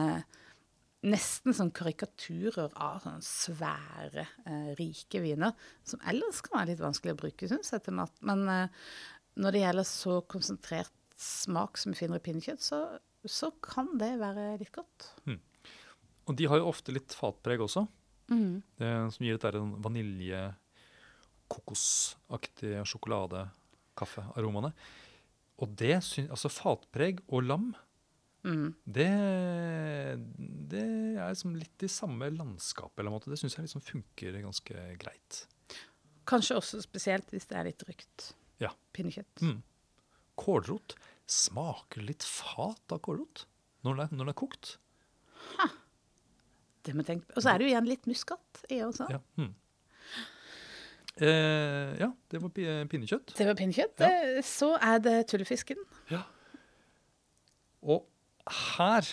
nesten 1.11 1.54
sånn 1.56 1.70
karikaturer 1.72 2.74
av 2.76 2.98
sånne 3.02 3.24
svære, 3.24 4.26
eh, 4.44 4.70
rike 4.78 5.22
viner, 5.24 5.54
som 5.87 6.00
ellers 6.11 6.42
kan 6.44 6.59
være 6.59 6.74
litt 6.74 6.83
vanskelig 6.85 7.14
å 7.14 7.20
bruke, 7.22 7.48
syns 7.48 7.72
jeg, 7.72 7.83
til 7.87 7.96
mat. 7.96 8.12
Men 8.26 8.42
eh, 8.52 8.83
når 9.40 9.56
det 9.56 9.62
gjelder 9.64 9.88
så 9.88 10.18
konsentrert 10.28 10.92
smak 11.20 11.80
som 11.80 11.94
vi 11.94 12.00
finner 12.02 12.20
i 12.20 12.24
pinnekjøtt, 12.26 12.61
så, 12.64 12.83
så 13.24 13.48
kan 13.64 13.94
det 14.00 14.12
være 14.20 14.52
litt 14.61 14.72
godt. 14.76 15.09
Og 16.28 16.37
de 16.37 16.46
har 16.52 16.61
jo 16.61 16.68
ofte 16.70 16.92
litt 16.94 17.16
fatpreg 17.16 17.64
også, 17.66 17.87
Mm. 18.30 18.61
det, 18.78 18.88
som 19.11 19.24
gir 19.26 19.35
et 19.35 19.56
vanilje, 19.83 20.40
kokosaktige 21.50 22.82
sjokolade-kaffearomaene. 22.88 24.72
Og 25.60 25.74
det 25.76 25.98
syns 26.06 26.30
altså 26.32 26.48
fatpreg 26.52 27.22
og 27.28 27.44
lam, 27.48 27.70
Mm. 28.40 28.70
det, 28.88 29.06
det 30.70 30.80
er 31.20 31.26
liksom 31.28 31.58
litt 31.60 31.82
i 31.84 31.88
samme 31.92 32.30
landskap. 32.32 32.94
eller 32.98 33.12
måte. 33.12 33.28
Det 33.28 33.36
syns 33.36 33.52
jeg 33.58 33.66
liksom 33.66 33.82
funker 33.84 34.38
ganske 34.40 34.96
greit. 34.96 35.42
Kanskje 36.24 36.56
også 36.56 36.80
spesielt 36.80 37.28
hvis 37.34 37.44
det 37.50 37.58
er 37.58 37.64
litt 37.68 37.84
rykt 37.84 38.30
Ja. 38.64 38.70
pinnekjøtt. 38.96 39.42
Mm. 39.44 39.62
Kålrot. 40.40 40.94
Smaker 41.28 42.00
litt 42.02 42.24
fat 42.24 42.80
av 42.96 43.02
kålrot 43.04 43.44
når 43.84 43.96
det 44.08 44.08
er, 44.08 44.32
kokt. 44.40 44.78
Det 46.82 46.94
må 46.96 47.04
jeg 47.04 47.10
tenke 47.12 47.26
på. 47.28 47.36
Og 47.36 47.42
så 47.44 47.52
er 47.52 47.58
det 47.60 47.66
jo 47.68 47.72
igjen 47.74 47.88
litt 47.92 48.06
muskat 48.08 48.64
i 48.72 48.80
også. 48.84 49.10
Ja, 49.12 49.20
mm. 49.36 49.52
Eh, 51.20 51.94
ja 52.00 52.09
det 52.33 52.40
var 52.42 52.52
pinnekjøtt. 52.90 53.35
Det 53.38 53.46
var 53.48 53.56
pinnekjøtt. 53.59 54.00
Ja. 54.04 54.11
Eh, 54.38 54.40
Så 54.46 54.72
er 54.80 54.98
det 55.04 55.16
tullefisken. 55.30 55.80
Og 57.83 58.04
her 58.76 59.06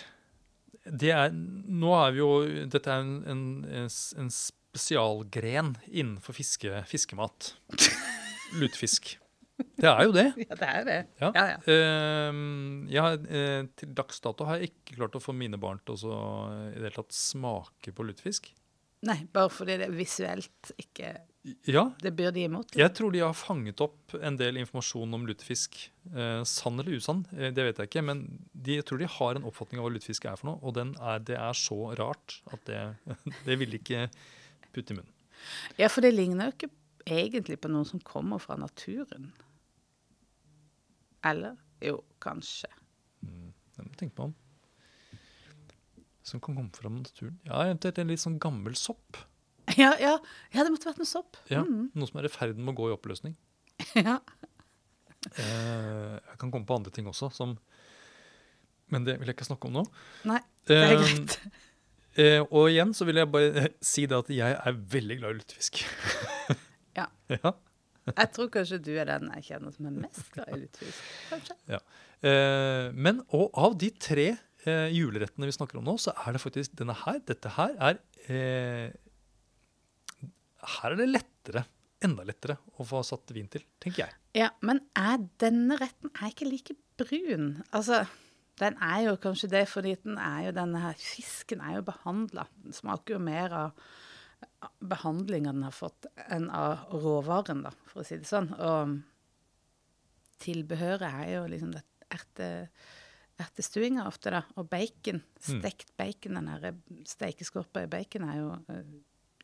det 0.88 1.10
er, 1.12 1.32
Nå 1.32 1.92
er 1.98 2.12
vi 2.16 2.20
jo 2.22 2.28
Dette 2.72 2.90
er 2.92 3.02
en, 3.04 3.14
en, 3.28 3.88
en 3.88 4.30
spesialgren 4.32 5.74
innenfor 5.88 6.36
fiske, 6.36 6.82
fiskemat. 6.88 7.54
Lutefisk. 8.60 9.16
Det 9.58 9.88
er 9.90 10.04
jo 10.06 10.12
det. 10.14 10.26
Ja, 10.38 10.54
det 10.60 10.68
er 10.68 10.84
det. 10.86 10.96
Ja. 11.20 11.28
Ja, 11.34 11.44
ja. 11.50 11.56
Ehm, 11.74 12.84
jeg 12.92 13.02
har, 13.02 13.16
eh, 13.26 13.64
til 13.76 13.90
dags 13.98 14.20
dato 14.22 14.46
har 14.46 14.60
jeg 14.60 14.70
ikke 14.70 14.96
klart 15.00 15.16
å 15.18 15.22
få 15.22 15.34
mine 15.34 15.58
barn 15.60 15.80
til 15.84 15.98
å 16.06 16.18
i 16.70 16.76
det 16.76 16.84
hele 16.84 16.94
tatt 16.94 17.16
smake 17.16 17.90
på 17.96 18.06
lutefisk. 18.06 18.52
Nei, 19.08 19.18
bare 19.34 19.50
fordi 19.50 19.76
det 19.82 19.90
visuelt 19.98 20.72
ikke 20.78 21.10
Ja, 21.64 21.84
Det 22.02 22.10
bør 22.18 22.32
de 22.34 22.42
imot. 22.44 22.74
jeg 22.76 22.90
tror 22.94 23.12
de 23.14 23.20
har 23.22 23.32
fanget 23.32 23.80
opp 23.80 24.14
en 24.20 24.36
del 24.36 24.56
informasjon 24.58 25.14
om 25.14 25.24
lutefisk. 25.26 25.76
Eh, 26.10 26.42
sann 26.44 26.80
eller 26.80 26.98
usann, 26.98 27.22
eh, 27.32 27.52
det 27.54 27.64
vet 27.64 27.78
jeg 27.78 27.88
ikke, 27.88 28.02
men 28.04 28.24
de, 28.52 28.74
jeg 28.80 28.84
tror 28.84 28.98
de 28.98 29.06
har 29.06 29.36
en 29.38 29.44
oppfatning 29.48 29.78
av 29.80 29.86
hva 29.86 29.94
lutefisk 29.94 30.26
er 30.26 30.36
for 30.36 30.50
noe, 30.50 30.58
og 30.62 30.74
den 30.74 30.94
er, 30.98 31.18
det 31.20 31.36
er 31.38 31.52
så 31.56 31.78
rart 31.96 32.40
at 32.52 32.64
det, 32.66 32.82
det 33.46 33.58
vil 33.60 33.70
de 33.70 33.78
ikke 33.80 34.08
putte 34.74 34.92
i 34.92 34.98
munnen. 34.98 35.14
Ja, 35.78 35.86
for 35.88 36.02
det 36.04 36.12
ligner 36.16 36.50
jo 36.50 36.56
ikke 36.56 36.70
egentlig 37.06 37.60
på 37.62 37.70
noe 37.70 37.86
som 37.86 38.00
kommer 38.04 38.42
fra 38.42 38.58
naturen. 38.58 39.30
Eller? 41.24 41.56
Jo, 41.80 42.00
kanskje. 42.20 42.68
Det 43.22 43.84
må 43.84 43.92
du 43.92 43.96
tenke 44.00 44.18
meg 44.18 44.26
om. 44.32 44.36
Som 46.26 46.42
kan 46.44 46.58
komme 46.58 46.74
fra 46.76 46.90
naturen. 46.92 47.38
Ja, 47.46 47.62
eventuelt 47.64 47.98
en 48.02 48.10
litt 48.10 48.20
sånn 48.22 48.40
gammel 48.42 48.74
sopp. 48.76 49.16
Ja, 49.82 49.92
ja, 50.00 50.14
ja 50.54 50.64
det 50.66 50.72
måtte 50.74 50.88
vært 50.90 51.02
en 51.04 51.08
sopp. 51.08 51.38
Ja, 51.52 51.62
Mm. 51.62 51.88
Noe 51.94 52.08
som 52.10 52.18
er 52.20 52.26
i 52.28 52.32
ferd 52.32 52.58
med 52.58 52.72
å 52.74 52.78
gå 52.80 52.88
i 52.90 52.94
oppløsning. 52.96 53.36
ja. 54.08 54.18
Eh, 55.34 56.14
jeg 56.18 56.38
kan 56.40 56.50
komme 56.50 56.66
på 56.66 56.76
andre 56.78 56.92
ting 56.94 57.06
også, 57.10 57.28
som 57.34 57.56
Men 58.88 59.04
det 59.04 59.18
vil 59.20 59.28
jeg 59.28 59.36
ikke 59.36 59.48
snakke 59.50 59.68
om 59.68 59.74
nå. 59.80 59.82
Nei, 60.30 60.38
det 60.68 60.76
er 60.82 60.92
Eh, 60.96 61.00
greit. 61.02 61.38
Eh, 62.18 62.40
og 62.50 62.64
igjen 62.66 62.90
så 62.98 63.04
vil 63.06 63.20
jeg 63.20 63.28
bare 63.30 63.68
si 63.84 64.02
det 64.10 64.16
at 64.16 64.30
jeg 64.34 64.54
er 64.58 64.78
veldig 64.90 65.16
glad 65.20 65.36
i 65.36 65.38
lutefisk. 65.38 65.84
Ja. 66.98 67.04
ja. 67.30 67.52
Jeg 68.08 68.30
tror 68.34 68.48
kanskje 68.50 68.80
du 68.82 68.90
er 68.98 69.06
den 69.06 69.28
jeg 69.36 69.44
kjenner 69.52 69.70
som 69.76 69.86
er 69.86 69.92
mest 70.02 70.32
glad 70.34 70.48
i 70.50 70.58
lutefisk. 70.64 71.04
Kanskje. 71.28 71.54
Eh, 72.26 72.88
men 72.98 73.20
og 73.38 73.54
av 73.54 73.76
de 73.78 73.92
tre 74.02 74.24
eh, 74.32 74.88
julerettene 74.96 75.46
vi 75.46 75.54
snakker 75.54 75.78
om 75.78 75.86
nå, 75.86 75.94
så 76.02 76.10
er 76.24 76.34
det 76.34 76.42
faktisk 76.42 76.74
denne 76.80 76.96
her. 77.04 77.20
Dette 77.28 77.52
her 77.54 77.76
er 77.92 78.00
eh, 78.26 78.88
Her 80.58 80.94
er 80.94 80.98
det 81.00 81.08
lettere, 81.10 81.64
enda 82.04 82.24
lettere, 82.26 82.58
å 82.78 82.86
få 82.86 83.02
satt 83.06 83.30
vin 83.34 83.50
til, 83.50 83.64
tenker 83.82 84.06
jeg. 84.06 84.16
Ja, 84.38 84.50
men 84.62 84.82
er 84.98 85.22
denne 85.42 85.78
retten 85.80 86.12
er 86.14 86.32
ikke 86.32 86.48
like 86.48 86.76
brun? 86.98 87.50
Altså, 87.74 88.04
den 88.58 88.78
er 88.82 89.04
jo 89.06 89.16
kanskje 89.22 89.50
det 89.52 89.64
fordi 89.70 89.94
den 90.02 90.18
er 90.22 90.48
jo 90.48 90.54
denne 90.56 90.82
her 90.82 90.98
Fisken 90.98 91.62
er 91.62 91.78
jo 91.78 91.86
behandla. 91.86 92.48
Den 92.64 92.76
smaker 92.76 93.16
jo 93.16 93.22
mer 93.22 93.54
av 93.54 93.88
behandlinga 94.82 95.52
den 95.54 95.66
har 95.66 95.74
fått, 95.74 96.08
enn 96.30 96.48
av 96.54 96.88
råvaren, 96.94 97.62
da, 97.66 97.72
for 97.90 98.02
å 98.02 98.06
si 98.06 98.18
det 98.18 98.28
sånn. 98.28 98.50
Og 98.54 98.96
tilbehøret 100.42 101.06
er 101.08 101.36
jo 101.36 101.44
liksom 101.50 101.72
det 101.74 101.84
erte, 102.14 102.48
ertestuinga 103.38 104.06
ofte, 104.10 104.32
da. 104.34 104.42
Og 104.58 104.68
bacon. 104.70 105.22
Stekt 105.42 105.94
bacon. 105.98 106.38
Den 106.38 106.50
derre 106.50 106.74
steikeskorpa 107.06 107.84
i 107.84 107.90
bacon 107.90 108.26
er 108.26 108.40
jo 108.40 108.50
eh, 108.74 108.92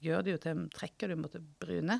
Gjør 0.04 0.24
det 0.24 0.34
jo 0.34 0.40
til 0.44 0.64
Trekker 0.74 1.12
du 1.12 1.18
mot 1.20 1.32
det 1.32 1.42
brune. 1.62 1.98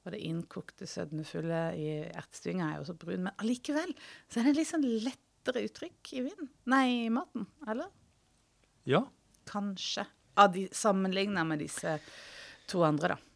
Og 0.00 0.14
det 0.14 0.22
innkokte 0.24 0.88
sødmefulle 0.88 1.64
i 1.76 1.88
ertestynga 2.08 2.70
er 2.70 2.78
jo 2.78 2.84
også 2.86 2.96
brun. 3.02 3.26
Men 3.26 3.34
allikevel 3.42 3.92
så 4.30 4.40
er 4.40 4.48
det 4.48 4.56
litt 4.60 4.70
sånn 4.70 4.86
lettere 5.04 5.64
uttrykk 5.66 6.12
i 6.16 6.22
vinen. 6.24 6.48
Nei, 6.72 6.84
i 7.04 7.10
maten. 7.12 7.44
Eller? 7.68 7.90
Ja. 8.88 9.04
Kanskje. 9.50 10.06
Av 10.40 10.54
de, 10.54 10.68
Sammenligna 10.72 11.44
med 11.44 11.60
disse 11.60 11.98
to 12.70 12.84
andre, 12.86 13.16
da. 13.16 13.26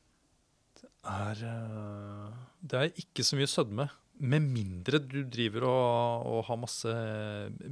Er, 1.04 1.40
eh, 1.44 2.32
det 2.64 2.80
er 2.80 3.02
ikke 3.02 3.26
så 3.26 3.36
mye 3.36 3.50
sødme. 3.50 3.88
Med 4.24 4.46
mindre 4.46 5.02
du 5.02 5.18
driver 5.28 5.66
og, 5.68 6.26
og 6.30 6.44
har 6.48 6.60
masse 6.62 6.92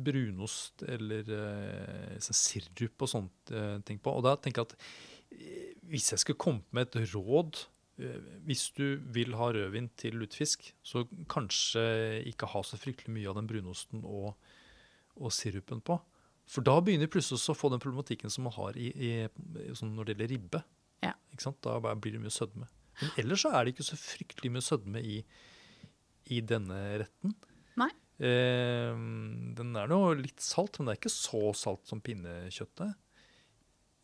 brunost 0.04 0.82
eller 0.84 1.30
eh, 1.38 2.16
sånn 2.20 2.36
sirup 2.36 3.06
og 3.06 3.08
sånt 3.08 3.54
eh, 3.54 3.78
ting 3.86 4.02
på. 4.02 4.12
Og 4.12 4.26
da 4.26 4.34
tenker 4.36 4.66
jeg 4.66 4.72
at 4.72 5.38
eh, 5.38 5.71
hvis 5.90 6.12
jeg 6.12 6.22
skulle 6.22 6.40
kommet 6.40 6.66
med 6.74 6.88
et 6.88 7.14
råd 7.14 7.64
eh, 7.98 8.18
Hvis 8.46 8.68
du 8.76 9.00
vil 9.14 9.34
ha 9.38 9.50
rødvin 9.54 9.90
til 9.98 10.18
lutefisk, 10.20 10.70
så 10.82 11.04
kanskje 11.32 11.82
ikke 12.30 12.50
ha 12.52 12.62
så 12.66 12.78
fryktelig 12.80 13.14
mye 13.16 13.30
av 13.30 13.38
den 13.40 13.50
brunosten 13.50 14.04
og, 14.04 14.36
og 15.16 15.34
sirupen 15.34 15.82
på. 15.84 15.98
For 16.48 16.64
da 16.66 16.76
begynner 16.82 17.08
vi 17.08 17.14
plutselig 17.16 17.52
å 17.52 17.56
få 17.56 17.70
den 17.72 17.82
problematikken 17.82 18.32
som 18.32 18.46
man 18.48 18.54
har 18.56 18.78
i, 18.78 18.90
i, 18.92 19.10
sånn 19.78 19.94
når 19.96 20.08
det 20.08 20.14
gjelder 20.14 20.32
ribbe. 20.34 20.62
Ja. 21.02 21.14
Da 21.64 21.78
blir 21.94 22.16
det 22.16 22.22
mye 22.22 22.34
sødme. 22.34 22.68
Men 23.00 23.14
ellers 23.22 23.44
så 23.44 23.52
er 23.54 23.64
det 23.64 23.74
ikke 23.74 23.86
så 23.88 23.98
fryktelig 23.98 24.52
mye 24.52 24.64
sødme 24.64 25.02
i, 25.02 25.20
i 26.34 26.40
denne 26.44 26.80
retten. 27.02 27.34
Nei. 27.80 27.88
Eh, 28.22 28.92
den 29.58 29.78
er 29.78 29.88
nå 29.90 30.00
litt 30.18 30.42
salt, 30.44 30.78
men 30.78 30.90
det 30.90 30.96
er 30.96 31.00
ikke 31.00 31.14
så 31.14 31.54
salt 31.58 31.88
som 31.88 32.02
pinnekjøttet. 32.04 32.92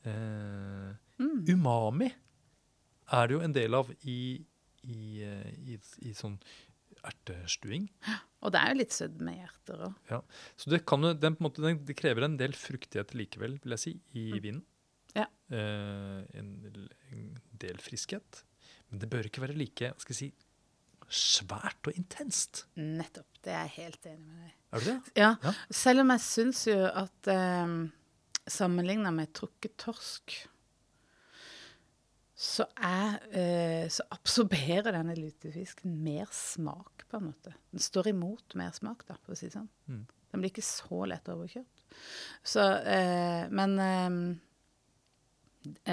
Eh, 0.08 0.88
Mm. 1.18 1.44
Umami 1.50 2.08
er 3.12 3.26
det 3.28 3.34
jo 3.38 3.42
en 3.44 3.54
del 3.56 3.74
av 3.78 3.90
i, 4.06 4.18
i, 4.84 4.98
eh, 5.24 5.52
i, 5.74 5.78
i 6.08 6.14
sånn 6.16 6.38
ertestuing. 7.08 7.88
Og 8.44 8.52
det 8.54 8.60
er 8.62 8.70
jo 8.74 8.78
litt 8.78 8.94
sødme 8.94 9.32
i 9.34 9.40
hjerter 9.40 9.80
òg. 9.88 10.34
Så 10.60 10.70
det, 10.70 10.84
kan 10.86 11.02
den, 11.18 11.36
måte, 11.42 11.62
den, 11.64 11.80
det 11.88 11.96
krever 11.98 12.26
en 12.28 12.36
del 12.38 12.52
fruktighet 12.54 13.14
likevel, 13.18 13.56
vil 13.64 13.74
jeg 13.74 13.82
si, 13.82 13.94
i 14.20 14.28
vinen. 14.44 14.60
Ja. 15.16 15.24
Eh, 15.50 16.20
en, 16.38 16.52
en 17.10 17.24
del 17.58 17.80
friskhet. 17.82 18.44
Men 18.92 19.02
det 19.02 19.08
bør 19.10 19.26
ikke 19.26 19.42
være 19.42 19.56
like 19.58 19.90
skal 19.98 20.14
jeg 20.14 20.20
si, 20.20 20.28
svært 21.08 21.88
og 21.90 21.96
intenst. 21.98 22.66
Nettopp. 22.78 23.26
Det 23.42 23.54
er 23.56 23.64
jeg 23.66 23.74
helt 23.88 24.06
enig 24.10 24.26
med 24.28 24.44
deg 24.44 24.54
Er 24.76 24.84
du 24.84 24.86
det? 24.90 24.96
Ja, 25.18 25.30
Ja. 25.42 25.52
selv 25.72 26.04
om 26.04 26.10
jeg 26.14 26.22
syns 26.28 26.62
jo 26.68 26.76
at 26.86 27.30
eh, 27.32 27.74
sammenligna 28.52 29.10
med 29.16 29.32
trukket 29.36 29.74
torsk, 29.80 30.36
så, 32.38 32.64
er, 32.86 33.16
eh, 33.34 33.88
så 33.90 34.04
absorberer 34.14 34.92
denne 34.94 35.16
lutefisken 35.18 35.96
mer 36.04 36.28
smak, 36.34 37.02
på 37.08 37.18
en 37.18 37.30
måte. 37.32 37.54
Den 37.72 37.82
står 37.82 38.12
imot 38.12 38.54
mer 38.60 38.70
smak, 38.76 39.02
da, 39.08 39.16
for 39.24 39.34
å 39.34 39.38
si 39.38 39.48
det 39.48 39.56
sånn. 39.56 39.70
Mm. 39.88 40.04
Den 40.28 40.42
blir 40.42 40.52
ikke 40.52 40.62
så 40.66 41.00
lett 41.08 41.28
overkjørt. 41.32 41.82
Så, 42.46 42.62
eh, 42.92 43.48
men 43.50 43.70
eh, 43.82 44.10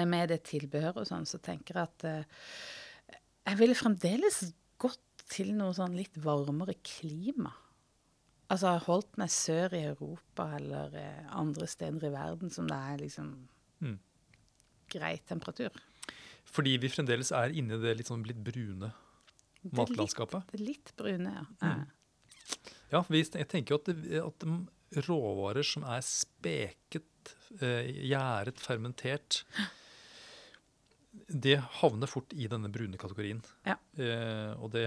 med 0.06 0.28
det 0.30 0.42
tilbehøret 0.46 1.02
og 1.02 1.08
sånn, 1.08 1.26
så 1.26 1.40
tenker 1.42 1.80
jeg 1.80 1.88
at 1.88 2.04
eh, 2.06 2.24
jeg 3.46 3.60
ville 3.62 3.78
fremdeles 3.78 4.42
gått 4.78 5.02
til 5.32 5.54
noe 5.56 5.74
sånn 5.74 5.96
litt 5.98 6.16
varmere 6.22 6.76
klima. 6.86 7.50
Altså 8.52 8.76
holdt 8.86 9.16
meg 9.18 9.32
sør 9.34 9.74
i 9.74 9.82
Europa 9.88 10.46
eller 10.60 10.94
eh, 11.00 11.24
andre 11.34 11.66
steder 11.66 12.06
i 12.06 12.14
verden 12.14 12.52
som 12.54 12.68
det 12.70 12.78
er 12.92 13.02
liksom 13.02 13.34
Mm. 13.82 13.98
grei 14.88 15.18
temperatur. 15.28 15.68
Fordi 16.46 16.76
vi 16.82 16.90
fremdeles 16.92 17.32
er 17.34 17.54
inni 17.56 17.78
det 17.82 17.96
litt 17.98 18.10
sånn 18.10 18.22
blitt 18.24 18.38
brune 18.44 18.92
litt, 18.92 19.74
matlandskapet. 19.76 20.46
det 20.52 20.60
er 20.60 20.64
litt 20.70 20.92
brune, 20.98 21.32
ja. 21.40 21.44
Mm. 21.64 21.84
Ja, 22.92 23.00
vi, 23.10 23.24
jeg 23.24 23.48
tenker 23.50 23.74
jo 23.74 23.80
at, 23.82 23.88
det, 23.90 24.20
at 24.22 25.06
råvarer 25.08 25.66
som 25.66 25.82
er 25.90 26.04
speket, 26.06 27.32
eh, 27.58 27.88
gjæret, 28.06 28.60
fermentert, 28.62 29.40
det 31.26 31.56
havner 31.80 32.06
fort 32.10 32.30
i 32.36 32.46
denne 32.50 32.70
brune 32.70 32.98
kategorien. 33.00 33.40
Ja. 33.66 33.74
Eh, 33.98 34.52
og 34.60 34.70
det 34.76 34.86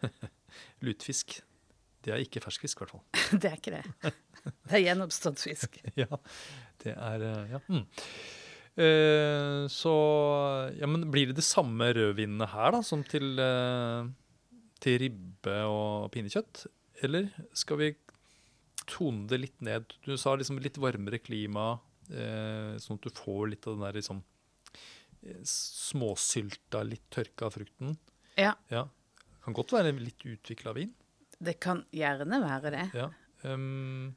Lutefisk, 0.86 1.40
det 2.06 2.14
er 2.14 2.22
ikke 2.22 2.40
ferskfisk, 2.44 2.78
i 2.80 2.84
hvert 2.84 2.94
fall. 2.96 3.04
Det 3.42 3.50
er 3.50 3.58
ikke 3.58 3.74
det. 3.74 4.12
Det 4.46 4.78
er 4.78 4.84
gjenoppstått 4.84 5.42
fisk. 5.42 5.76
ja, 6.02 6.08
det 6.84 6.94
er 6.96 7.24
eh, 7.28 7.54
Ja. 7.56 7.62
Mm. 7.68 7.84
Eh, 8.76 9.64
så 9.72 9.92
Ja, 10.76 10.86
men 10.86 11.08
blir 11.10 11.30
det 11.30 11.38
det 11.38 11.46
samme 11.46 11.88
rødvinene 11.96 12.48
her, 12.52 12.74
da, 12.76 12.82
som 12.84 13.04
til, 13.04 13.38
uh, 13.40 14.08
til 14.82 14.98
ribbe 15.00 15.56
og 15.64 16.10
pinnekjøtt? 16.12 16.66
Eller 17.06 17.30
skal 17.56 17.80
vi 17.80 17.90
tone 18.86 19.26
det 19.30 19.40
litt 19.40 19.64
ned? 19.64 19.96
Du 20.04 20.16
sa 20.20 20.36
liksom 20.36 20.60
litt 20.62 20.76
varmere 20.80 21.20
klima, 21.22 21.78
uh, 22.12 22.76
sånn 22.82 23.00
at 23.00 23.08
du 23.08 23.16
får 23.16 23.48
litt 23.54 23.66
av 23.66 23.78
den 23.78 23.86
der 23.88 24.00
liksom 24.00 24.22
småsylta, 25.46 26.84
litt 26.86 27.08
tørka 27.10 27.50
frukten. 27.50 27.96
Ja, 28.38 28.54
Ja. 28.70 28.86
Kan 29.42 29.54
godt 29.54 29.72
være 29.76 29.92
litt 29.94 30.24
utvikla 30.26 30.72
vin. 30.74 30.92
det 31.38 31.60
kan 31.60 31.84
gjerne 31.92 32.40
være 32.42 32.70
det. 32.72 32.90
Ja. 32.94 33.10
Um, 33.44 34.16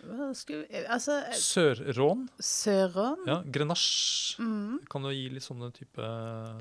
Altså, 0.00 1.20
Sørrån. 1.36 2.26
Sør 2.40 2.98
Ja, 3.28 3.40
Grenache 3.44 4.40
mm, 4.40 4.86
kan 4.90 5.04
jo 5.06 5.12
gi 5.14 5.26
litt 5.34 5.44
sånne 5.44 5.70
type 5.76 6.10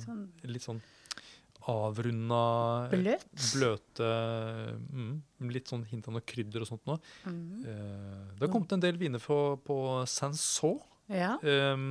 sånn 0.03 0.25
Litt 0.49 0.65
sånn 0.65 0.81
avrunda 1.69 2.89
bløt. 2.91 3.25
Bløte 3.53 4.11
mm, 4.89 5.15
Litt 5.53 5.71
sånn 5.71 5.85
hint 5.89 6.07
av 6.09 6.15
noe 6.15 6.25
krydder 6.25 6.65
og 6.65 6.71
sånt 6.71 6.85
noe. 6.89 6.99
Mm. 7.27 7.65
Eh, 7.67 8.21
det 8.37 8.45
har 8.45 8.53
kommet 8.53 8.75
en 8.75 8.83
del 8.83 8.99
viner 8.99 9.21
på, 9.23 9.39
på 9.65 9.79
Sanson. 10.09 10.79
Ja. 11.11 11.35
Eh, 11.43 11.85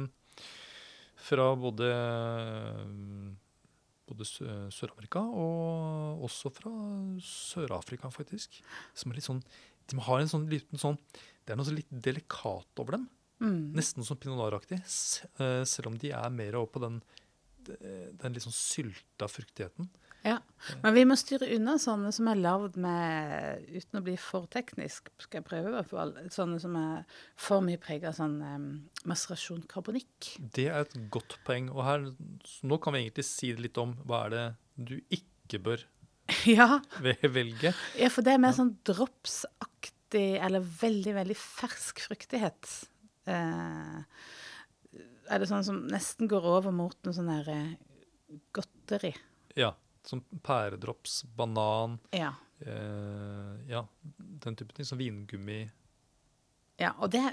fra 1.28 1.50
både 1.58 1.90
både 4.08 4.24
Sør-Amerika 4.72 5.20
og 5.20 6.22
også 6.24 6.52
fra 6.54 6.72
Sør-Afrika, 7.24 8.08
faktisk. 8.12 8.60
Som 8.96 9.12
er 9.12 9.20
litt 9.20 9.28
sånn 9.28 9.42
De 9.88 9.96
har 10.04 10.20
en 10.20 10.30
sånn 10.30 10.46
liten 10.50 10.80
sånn 10.80 10.98
Det 11.48 11.54
er 11.54 11.60
noe 11.62 11.64
så 11.68 11.72
litt 11.72 11.88
delikat 12.04 12.82
over 12.82 12.98
dem. 12.98 13.06
Mm. 13.40 13.70
Nesten 13.78 14.04
som 14.04 14.18
pinot 14.20 14.36
noir-aktig. 14.36 14.82
eh, 15.40 15.62
Selv 15.64 15.88
om 15.92 15.96
de 15.96 16.10
er 16.12 16.28
mer 16.34 16.58
over 16.58 16.74
på 16.74 16.82
den, 16.84 17.00
eh, 17.80 18.10
den 18.20 18.34
litt 18.36 18.44
sånn 18.44 18.52
sylta 18.52 19.28
fruktigheten. 19.32 19.88
Ja. 20.26 20.40
Men 20.82 20.94
vi 20.96 21.04
må 21.06 21.14
styre 21.16 21.46
unna 21.54 21.76
sånne 21.78 22.10
som 22.12 22.26
er 22.28 22.40
lagd 22.42 22.74
med 22.76 23.62
Uten 23.70 24.00
å 24.00 24.02
bli 24.04 24.16
for 24.20 24.48
teknisk, 24.50 25.08
skal 25.22 25.38
jeg 25.40 25.46
prøve 25.46 25.70
i 25.70 25.76
hvert 25.76 25.88
fall. 25.92 26.12
Sånne 26.34 26.58
som 26.60 26.74
er 26.76 27.04
for 27.38 27.62
mye 27.64 27.78
prega 27.80 28.10
av 28.10 28.16
sånn 28.18 28.34
um, 28.42 28.66
maserasjon 29.08 29.62
karbonikk. 29.70 30.34
Det 30.52 30.66
er 30.68 30.82
et 30.84 30.96
godt 31.14 31.38
poeng. 31.46 31.70
Og 31.70 31.84
her, 31.86 32.08
nå 32.66 32.80
kan 32.82 32.92
vi 32.98 33.04
egentlig 33.06 33.24
si 33.30 33.54
litt 33.56 33.78
om 33.80 33.94
hva 34.10 34.24
er 34.26 34.34
det 34.34 34.44
du 34.90 34.96
ikke 35.14 35.62
bør 35.62 35.86
ja. 36.58 36.80
velge. 37.00 37.72
ja, 37.96 38.10
for 38.12 38.26
det 38.26 38.34
er 38.34 38.42
mer 38.42 38.52
sånn 38.58 38.74
dropsaktig 38.84 39.94
eller 40.16 40.60
veldig, 40.60 41.14
veldig 41.14 41.36
fersk 41.36 42.00
fruktighet. 42.06 42.70
Eh, 43.28 43.98
er 45.28 45.38
det 45.42 45.48
sånn 45.50 45.64
som 45.66 45.82
nesten 45.90 46.28
går 46.30 46.46
over 46.48 46.72
mot 46.72 46.96
noe 47.04 47.12
sånn 47.16 47.28
der 47.28 47.50
eh, 47.52 48.38
godteri? 48.56 49.12
Ja, 49.58 49.74
som 50.08 50.22
pæredrops, 50.44 51.22
banan, 51.36 51.98
Ja. 52.16 52.32
eh, 52.60 53.56
ja, 53.68 53.82
den 54.16 54.56
type 54.56 54.72
ting. 54.72 54.84
Som 54.88 54.98
vingummi. 54.98 55.70
Ja, 56.78 56.92
og 57.02 57.10
det, 57.10 57.24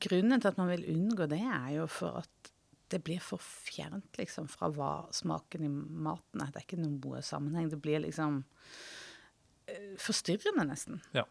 grunnen 0.00 0.40
til 0.40 0.48
at 0.48 0.56
man 0.58 0.68
vil 0.72 0.86
unngå 0.94 1.28
det, 1.28 1.42
er 1.44 1.74
jo 1.76 1.86
for 1.86 2.22
at 2.24 2.52
det 2.88 3.02
blir 3.04 3.20
for 3.20 3.36
fjernt 3.38 4.16
liksom, 4.16 4.46
fra 4.48 4.70
hva 4.72 5.12
smaken 5.12 5.66
i 5.66 5.68
maten 5.68 6.40
er. 6.40 6.48
Det 6.54 6.62
er 6.62 6.64
ikke 6.64 6.80
noe 6.80 7.20
sammenheng. 7.22 7.68
Det 7.68 7.76
blir 7.84 8.00
liksom 8.00 8.38
eh, 9.68 9.92
forstyrrende, 10.00 10.64
nesten. 10.70 11.02
Ja. 11.12 11.26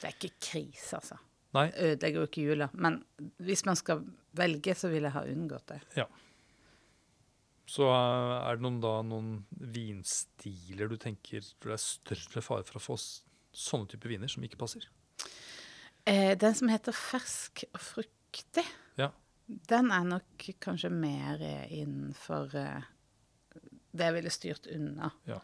Det 0.00 0.08
er 0.08 0.14
ikke 0.16 0.34
krise, 0.50 0.98
altså. 1.00 1.18
Nei, 1.56 1.66
Ødelegger 1.80 2.20
jo 2.22 2.26
ikke 2.28 2.42
jula. 2.44 2.66
Men 2.76 3.00
hvis 3.42 3.64
man 3.66 3.78
skal 3.80 4.02
velge, 4.36 4.74
så 4.76 4.90
vil 4.92 5.06
jeg 5.08 5.14
ha 5.14 5.22
unngått 5.26 5.70
det. 5.72 5.78
Ja. 5.96 6.04
så 7.68 7.84
eh, 7.88 8.34
er 8.48 8.56
det 8.58 8.64
noen, 8.64 8.78
da, 8.84 8.92
noen 9.04 9.30
vinstiler 9.58 10.88
du 10.88 10.96
tenker 11.00 11.40
det 11.44 11.72
er 11.74 11.80
større 11.82 12.42
fare 12.44 12.64
for 12.68 12.78
å 12.80 12.84
få 12.84 12.96
sånne 12.98 13.88
typer 13.90 14.12
viner 14.14 14.30
som 14.30 14.44
ikke 14.46 14.60
passer? 14.60 14.86
Eh, 16.08 16.32
den 16.40 16.54
som 16.56 16.70
heter 16.72 16.96
fersk 16.96 17.64
og 17.72 17.80
fruktig, 17.84 18.64
Ja. 19.00 19.10
den 19.46 19.90
er 19.92 20.04
nok 20.08 20.48
kanskje 20.64 20.90
mer 20.92 21.40
eh, 21.44 21.66
innenfor 21.80 22.54
eh, 22.56 22.86
det 23.92 24.04
jeg 24.08 24.16
ville 24.16 24.32
styrt 24.32 24.68
unna. 24.72 25.10
Ja. 25.28 25.40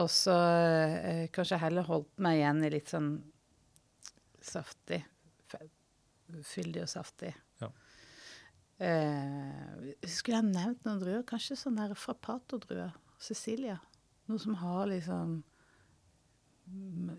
Og 0.00 0.08
så 0.10 0.34
eh, 0.34 1.26
kanskje 1.34 1.60
heller 1.62 1.86
holdt 1.86 2.10
meg 2.22 2.40
igjen 2.40 2.64
i 2.66 2.70
litt 2.74 2.90
sånn 2.90 3.12
saftig. 4.46 5.02
Fyldig 6.44 6.84
og 6.84 6.90
saftig. 6.90 7.32
Ja. 7.60 7.70
Eh, 8.82 9.94
skulle 10.10 10.40
jeg 10.40 10.50
nevnt 10.50 10.86
noen 10.86 11.00
druer? 11.02 11.24
Kanskje 11.28 11.58
sånn 11.58 11.78
der 11.78 11.94
frappato-druer. 11.98 12.94
Cecilia. 13.22 13.78
Noe 14.30 14.40
som 14.40 14.56
har 14.60 14.88
liksom 14.90 15.42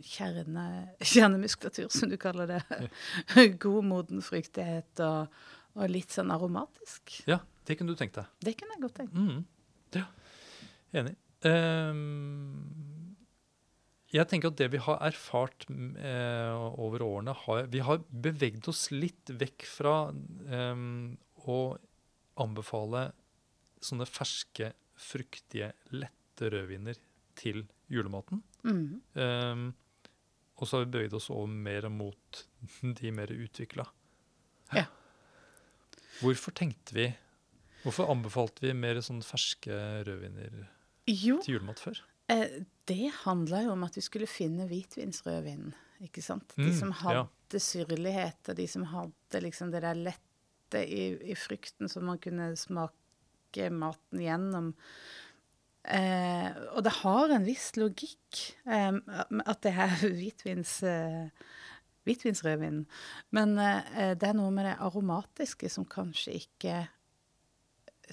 kjerne, 0.01 0.65
kjernemuskulatur, 1.01 1.89
som 1.93 2.09
du 2.09 2.17
kaller 2.17 2.49
det. 2.55 2.61
God 3.63 3.85
moden 3.85 4.23
fryktighet 4.25 5.01
og, 5.05 5.35
og 5.77 5.91
litt 5.91 6.13
sånn 6.13 6.33
aromatisk. 6.33 7.21
ja, 7.29 7.39
det 7.65 7.77
kunne 7.77 7.93
du 7.93 7.99
tenkt 7.99 8.17
deg. 8.17 8.31
Det 8.45 8.55
kunne 8.57 8.77
jeg 8.77 8.85
godt 8.85 8.97
tenkt. 9.01 9.13
Mm. 9.13 9.45
Ja, 9.95 10.07
enig. 10.97 11.15
Ehm, 11.45 12.94
jeg 14.15 14.29
tenker 14.31 14.51
at 14.51 14.59
det 14.59 14.69
vi 14.73 14.81
har 14.81 15.01
erfart 15.03 15.67
eh, 15.67 16.65
over 16.79 17.03
årene, 17.03 17.35
har, 17.45 17.67
vi 17.71 17.81
har 17.83 18.03
bevegd 18.09 18.69
oss 18.71 18.87
litt 18.93 19.31
vekk 19.41 19.67
fra 19.67 19.95
eh, 20.47 20.83
å 21.45 21.59
anbefale 22.41 23.09
sånne 23.83 24.07
ferske, 24.09 24.71
fruktige, 24.95 25.73
lette 25.91 26.51
rødviner 26.53 26.99
til 27.35 27.65
julematen. 27.91 28.41
Mm. 28.63 29.01
Eh, 29.19 29.65
og 30.55 30.63
så 30.67 30.77
har 30.77 30.85
vi 30.85 30.93
bevegd 30.95 31.17
oss 31.19 31.29
over 31.33 31.51
mer 31.51 31.89
mot 31.91 32.45
de 33.01 33.13
mer 33.15 33.33
utvikla. 33.35 33.87
Ja. 34.73 34.87
Hvorfor 36.21 36.55
tenkte 36.55 36.95
vi 36.95 37.11
Hvorfor 37.83 38.07
anbefalte 38.09 38.63
vi 38.63 38.71
mer 38.73 38.97
sånn 39.05 39.19
ferske 39.21 39.75
rødviner 40.07 40.63
Jo, 41.11 41.35
til 41.43 41.59
julemat 41.59 41.83
før? 41.83 41.99
Eh, 42.31 42.61
det 42.85 43.11
handla 43.23 43.63
jo 43.65 43.73
om 43.73 43.83
at 43.87 43.95
vi 43.97 44.03
skulle 44.05 44.27
finne 44.29 44.67
hvitvinsrødvin, 44.69 45.73
ikke 46.05 46.21
sant? 46.21 46.53
De 46.57 46.69
Mm, 46.69 46.77
som 46.79 46.89
ja. 46.93 47.23
hadde 47.23 47.59
syrlighet, 47.59 48.49
og 48.49 48.55
de 48.55 48.67
som 48.67 48.83
hadde 48.91 49.41
liksom 49.41 49.71
det 49.71 49.81
der 49.81 49.95
lette 49.95 50.81
i, 50.85 51.31
i 51.31 51.35
frukten, 51.35 51.89
som 51.89 52.05
man 52.05 52.17
kunne 52.19 52.51
smake 52.59 53.69
maten 53.71 54.19
gjennom. 54.19 54.73
Eh, 55.85 56.49
og 56.73 56.81
det 56.83 56.91
har 57.03 57.29
en 57.29 57.45
viss 57.45 57.71
logikk 57.77 58.39
eh, 58.65 58.97
at 59.45 59.61
det 59.61 59.73
er 59.73 59.93
hvitvins, 60.19 60.79
eh, 60.83 61.29
hvitvinsrødvin. 62.05 62.83
Men 63.31 63.57
eh, 63.61 64.13
det 64.17 64.29
er 64.29 64.37
noe 64.37 64.51
med 64.53 64.65
det 64.65 64.77
aromatiske 64.81 65.69
som 65.69 65.85
kanskje 65.85 66.39
ikke 66.41 66.87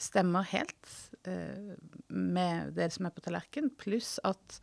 stemmer 0.00 0.46
helt 0.52 0.90
eh, 1.28 1.74
med 2.08 2.72
det 2.76 2.88
som 2.94 3.06
er 3.06 3.14
på 3.14 3.24
tallerkenen. 3.24 3.72
Pluss 3.78 4.16
at 4.26 4.58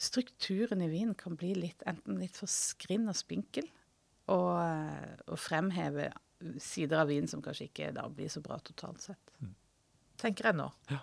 strukturen 0.00 0.84
i 0.84 0.90
vinen 0.92 1.16
kan 1.18 1.38
bli 1.38 1.54
litt, 1.56 1.84
enten 1.88 2.20
litt 2.20 2.38
for 2.38 2.50
skrinn 2.50 3.08
og 3.10 3.18
spinkel, 3.18 3.68
og, 4.32 4.52
eh, 4.60 5.16
og 5.30 5.40
fremheve 5.40 6.10
sider 6.60 7.00
av 7.00 7.10
vinen 7.10 7.30
som 7.30 7.42
kanskje 7.44 7.70
ikke 7.70 7.92
da 7.96 8.04
blir 8.12 8.28
så 8.32 8.42
bra 8.44 8.58
totalt 8.60 9.04
sett. 9.04 9.36
Tenker 10.20 10.50
jeg 10.50 10.58
nå. 10.58 10.68
Ja. 10.92 11.00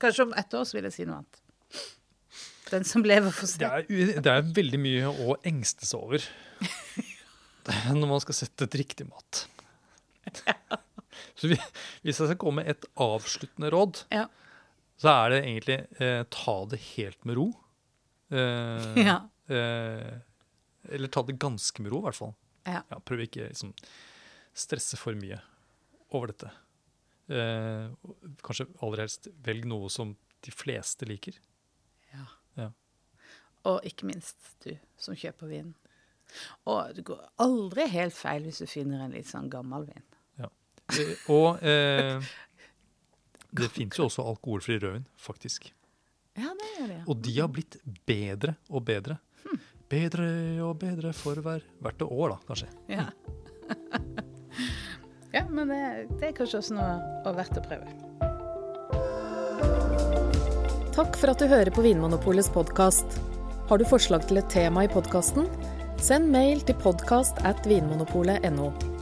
Kanskje 0.00 0.26
om 0.26 0.34
ett 0.38 0.54
år 0.54 0.66
så 0.66 0.78
vil 0.78 0.88
jeg 0.88 0.96
si 0.96 1.06
noe 1.06 1.20
annet. 1.20 1.40
Den 2.70 2.86
som 2.86 3.02
lever, 3.02 3.34
får 3.34 3.56
Det 3.58 3.68
er, 3.68 4.20
det 4.22 4.32
er 4.32 4.50
veldig 4.56 4.78
mye 4.80 5.10
å 5.26 5.34
engste 5.46 5.86
seg 5.88 6.04
over 6.06 6.26
når 7.98 8.08
man 8.10 8.22
skal 8.22 8.36
sette 8.38 8.66
et 8.66 8.76
riktig 8.78 9.08
mat. 9.10 9.44
Så 11.40 11.48
vi, 11.52 11.56
hvis 12.04 12.20
jeg 12.20 12.28
skal 12.30 12.38
komme 12.40 12.62
med 12.62 12.70
et 12.74 12.84
avsluttende 13.00 13.70
råd, 13.72 14.02
Ja. 14.12 14.26
så 15.00 15.08
er 15.14 15.32
det 15.34 15.40
egentlig 15.46 15.78
eh, 16.04 16.22
ta 16.28 16.56
det 16.68 16.80
helt 16.92 17.24
med 17.28 17.38
ro. 17.40 17.48
Eh, 18.30 19.00
Ja. 19.08 19.18
eh, 19.48 20.18
eller 20.90 21.08
ta 21.12 21.22
det 21.26 21.38
ganske 21.40 21.82
med 21.82 21.92
ro, 21.92 22.02
i 22.02 22.08
hvert 22.10 22.20
fall. 22.20 22.34
Ja. 22.68 22.82
prøv 23.08 23.22
ikke 23.24 23.48
liksom, 23.48 23.72
stresse 24.54 24.98
for 25.00 25.16
mye 25.16 25.40
over 26.12 26.30
dette. 26.30 26.50
Eh, 27.30 27.88
kanskje 28.44 28.66
aller 28.82 29.04
helst 29.06 29.28
velg 29.46 29.64
noe 29.70 29.88
som 29.92 30.12
de 30.44 30.52
fleste 30.54 31.06
liker. 31.08 31.36
Ja. 32.12 32.26
Og 33.68 33.84
ikke 33.84 34.06
minst 34.08 34.38
du 34.64 34.70
som 34.96 35.16
kjøper 35.20 35.50
vin. 35.50 35.74
Og 36.64 36.94
det 36.96 37.02
går 37.04 37.20
aldri 37.44 37.84
helt 37.92 38.14
feil 38.16 38.46
hvis 38.46 38.62
du 38.62 38.66
finner 38.70 39.02
en 39.04 39.12
litt 39.12 39.28
sånn 39.28 39.50
gammel 39.52 39.84
vin. 39.90 40.04
Eh, 40.90 41.30
og 41.32 41.62
eh, 41.62 42.30
det 43.50 43.70
fins 43.74 43.98
jo 43.98 44.06
også 44.08 44.24
alkoholfri 44.30 44.78
rødvin, 44.78 45.06
faktisk. 45.18 45.70
Ja, 46.38 46.52
det 46.54 46.70
gjør 46.76 46.92
det. 46.92 47.00
Og 47.06 47.22
de 47.24 47.34
har 47.40 47.50
blitt 47.52 47.76
bedre 48.06 48.54
og 48.70 48.84
bedre. 48.88 49.18
Bedre 49.90 50.26
og 50.62 50.76
bedre 50.78 51.10
for 51.16 51.40
hver, 51.42 51.64
hvert 51.82 52.02
år, 52.06 52.30
da, 52.30 52.36
kanskje. 52.46 52.68
Ja, 52.92 53.08
ja 55.36 55.42
men 55.50 55.72
det, 55.72 55.80
det 56.20 56.28
er 56.28 56.36
kanskje 56.36 56.60
også 56.62 56.76
noe 56.78 56.92
og 57.24 57.34
verdt 57.40 57.58
å 57.58 57.64
prøve. 57.66 57.90
Takk 60.94 61.18
for 61.18 61.32
at 61.32 61.42
du 61.42 61.50
hører 61.50 61.72
på 61.74 61.82
Vinmonopolets 61.86 62.50
podkast. 62.54 63.18
Har 63.70 63.82
du 63.82 63.86
forslag 63.86 64.26
til 64.28 64.42
et 64.42 64.50
tema 64.52 64.86
i 64.86 64.90
podkasten? 64.90 65.50
Send 66.02 66.30
mail 66.32 66.62
til 66.66 66.78
podkast 66.82 67.42
at 67.46 67.66
vinmonopolet.no. 67.66 68.89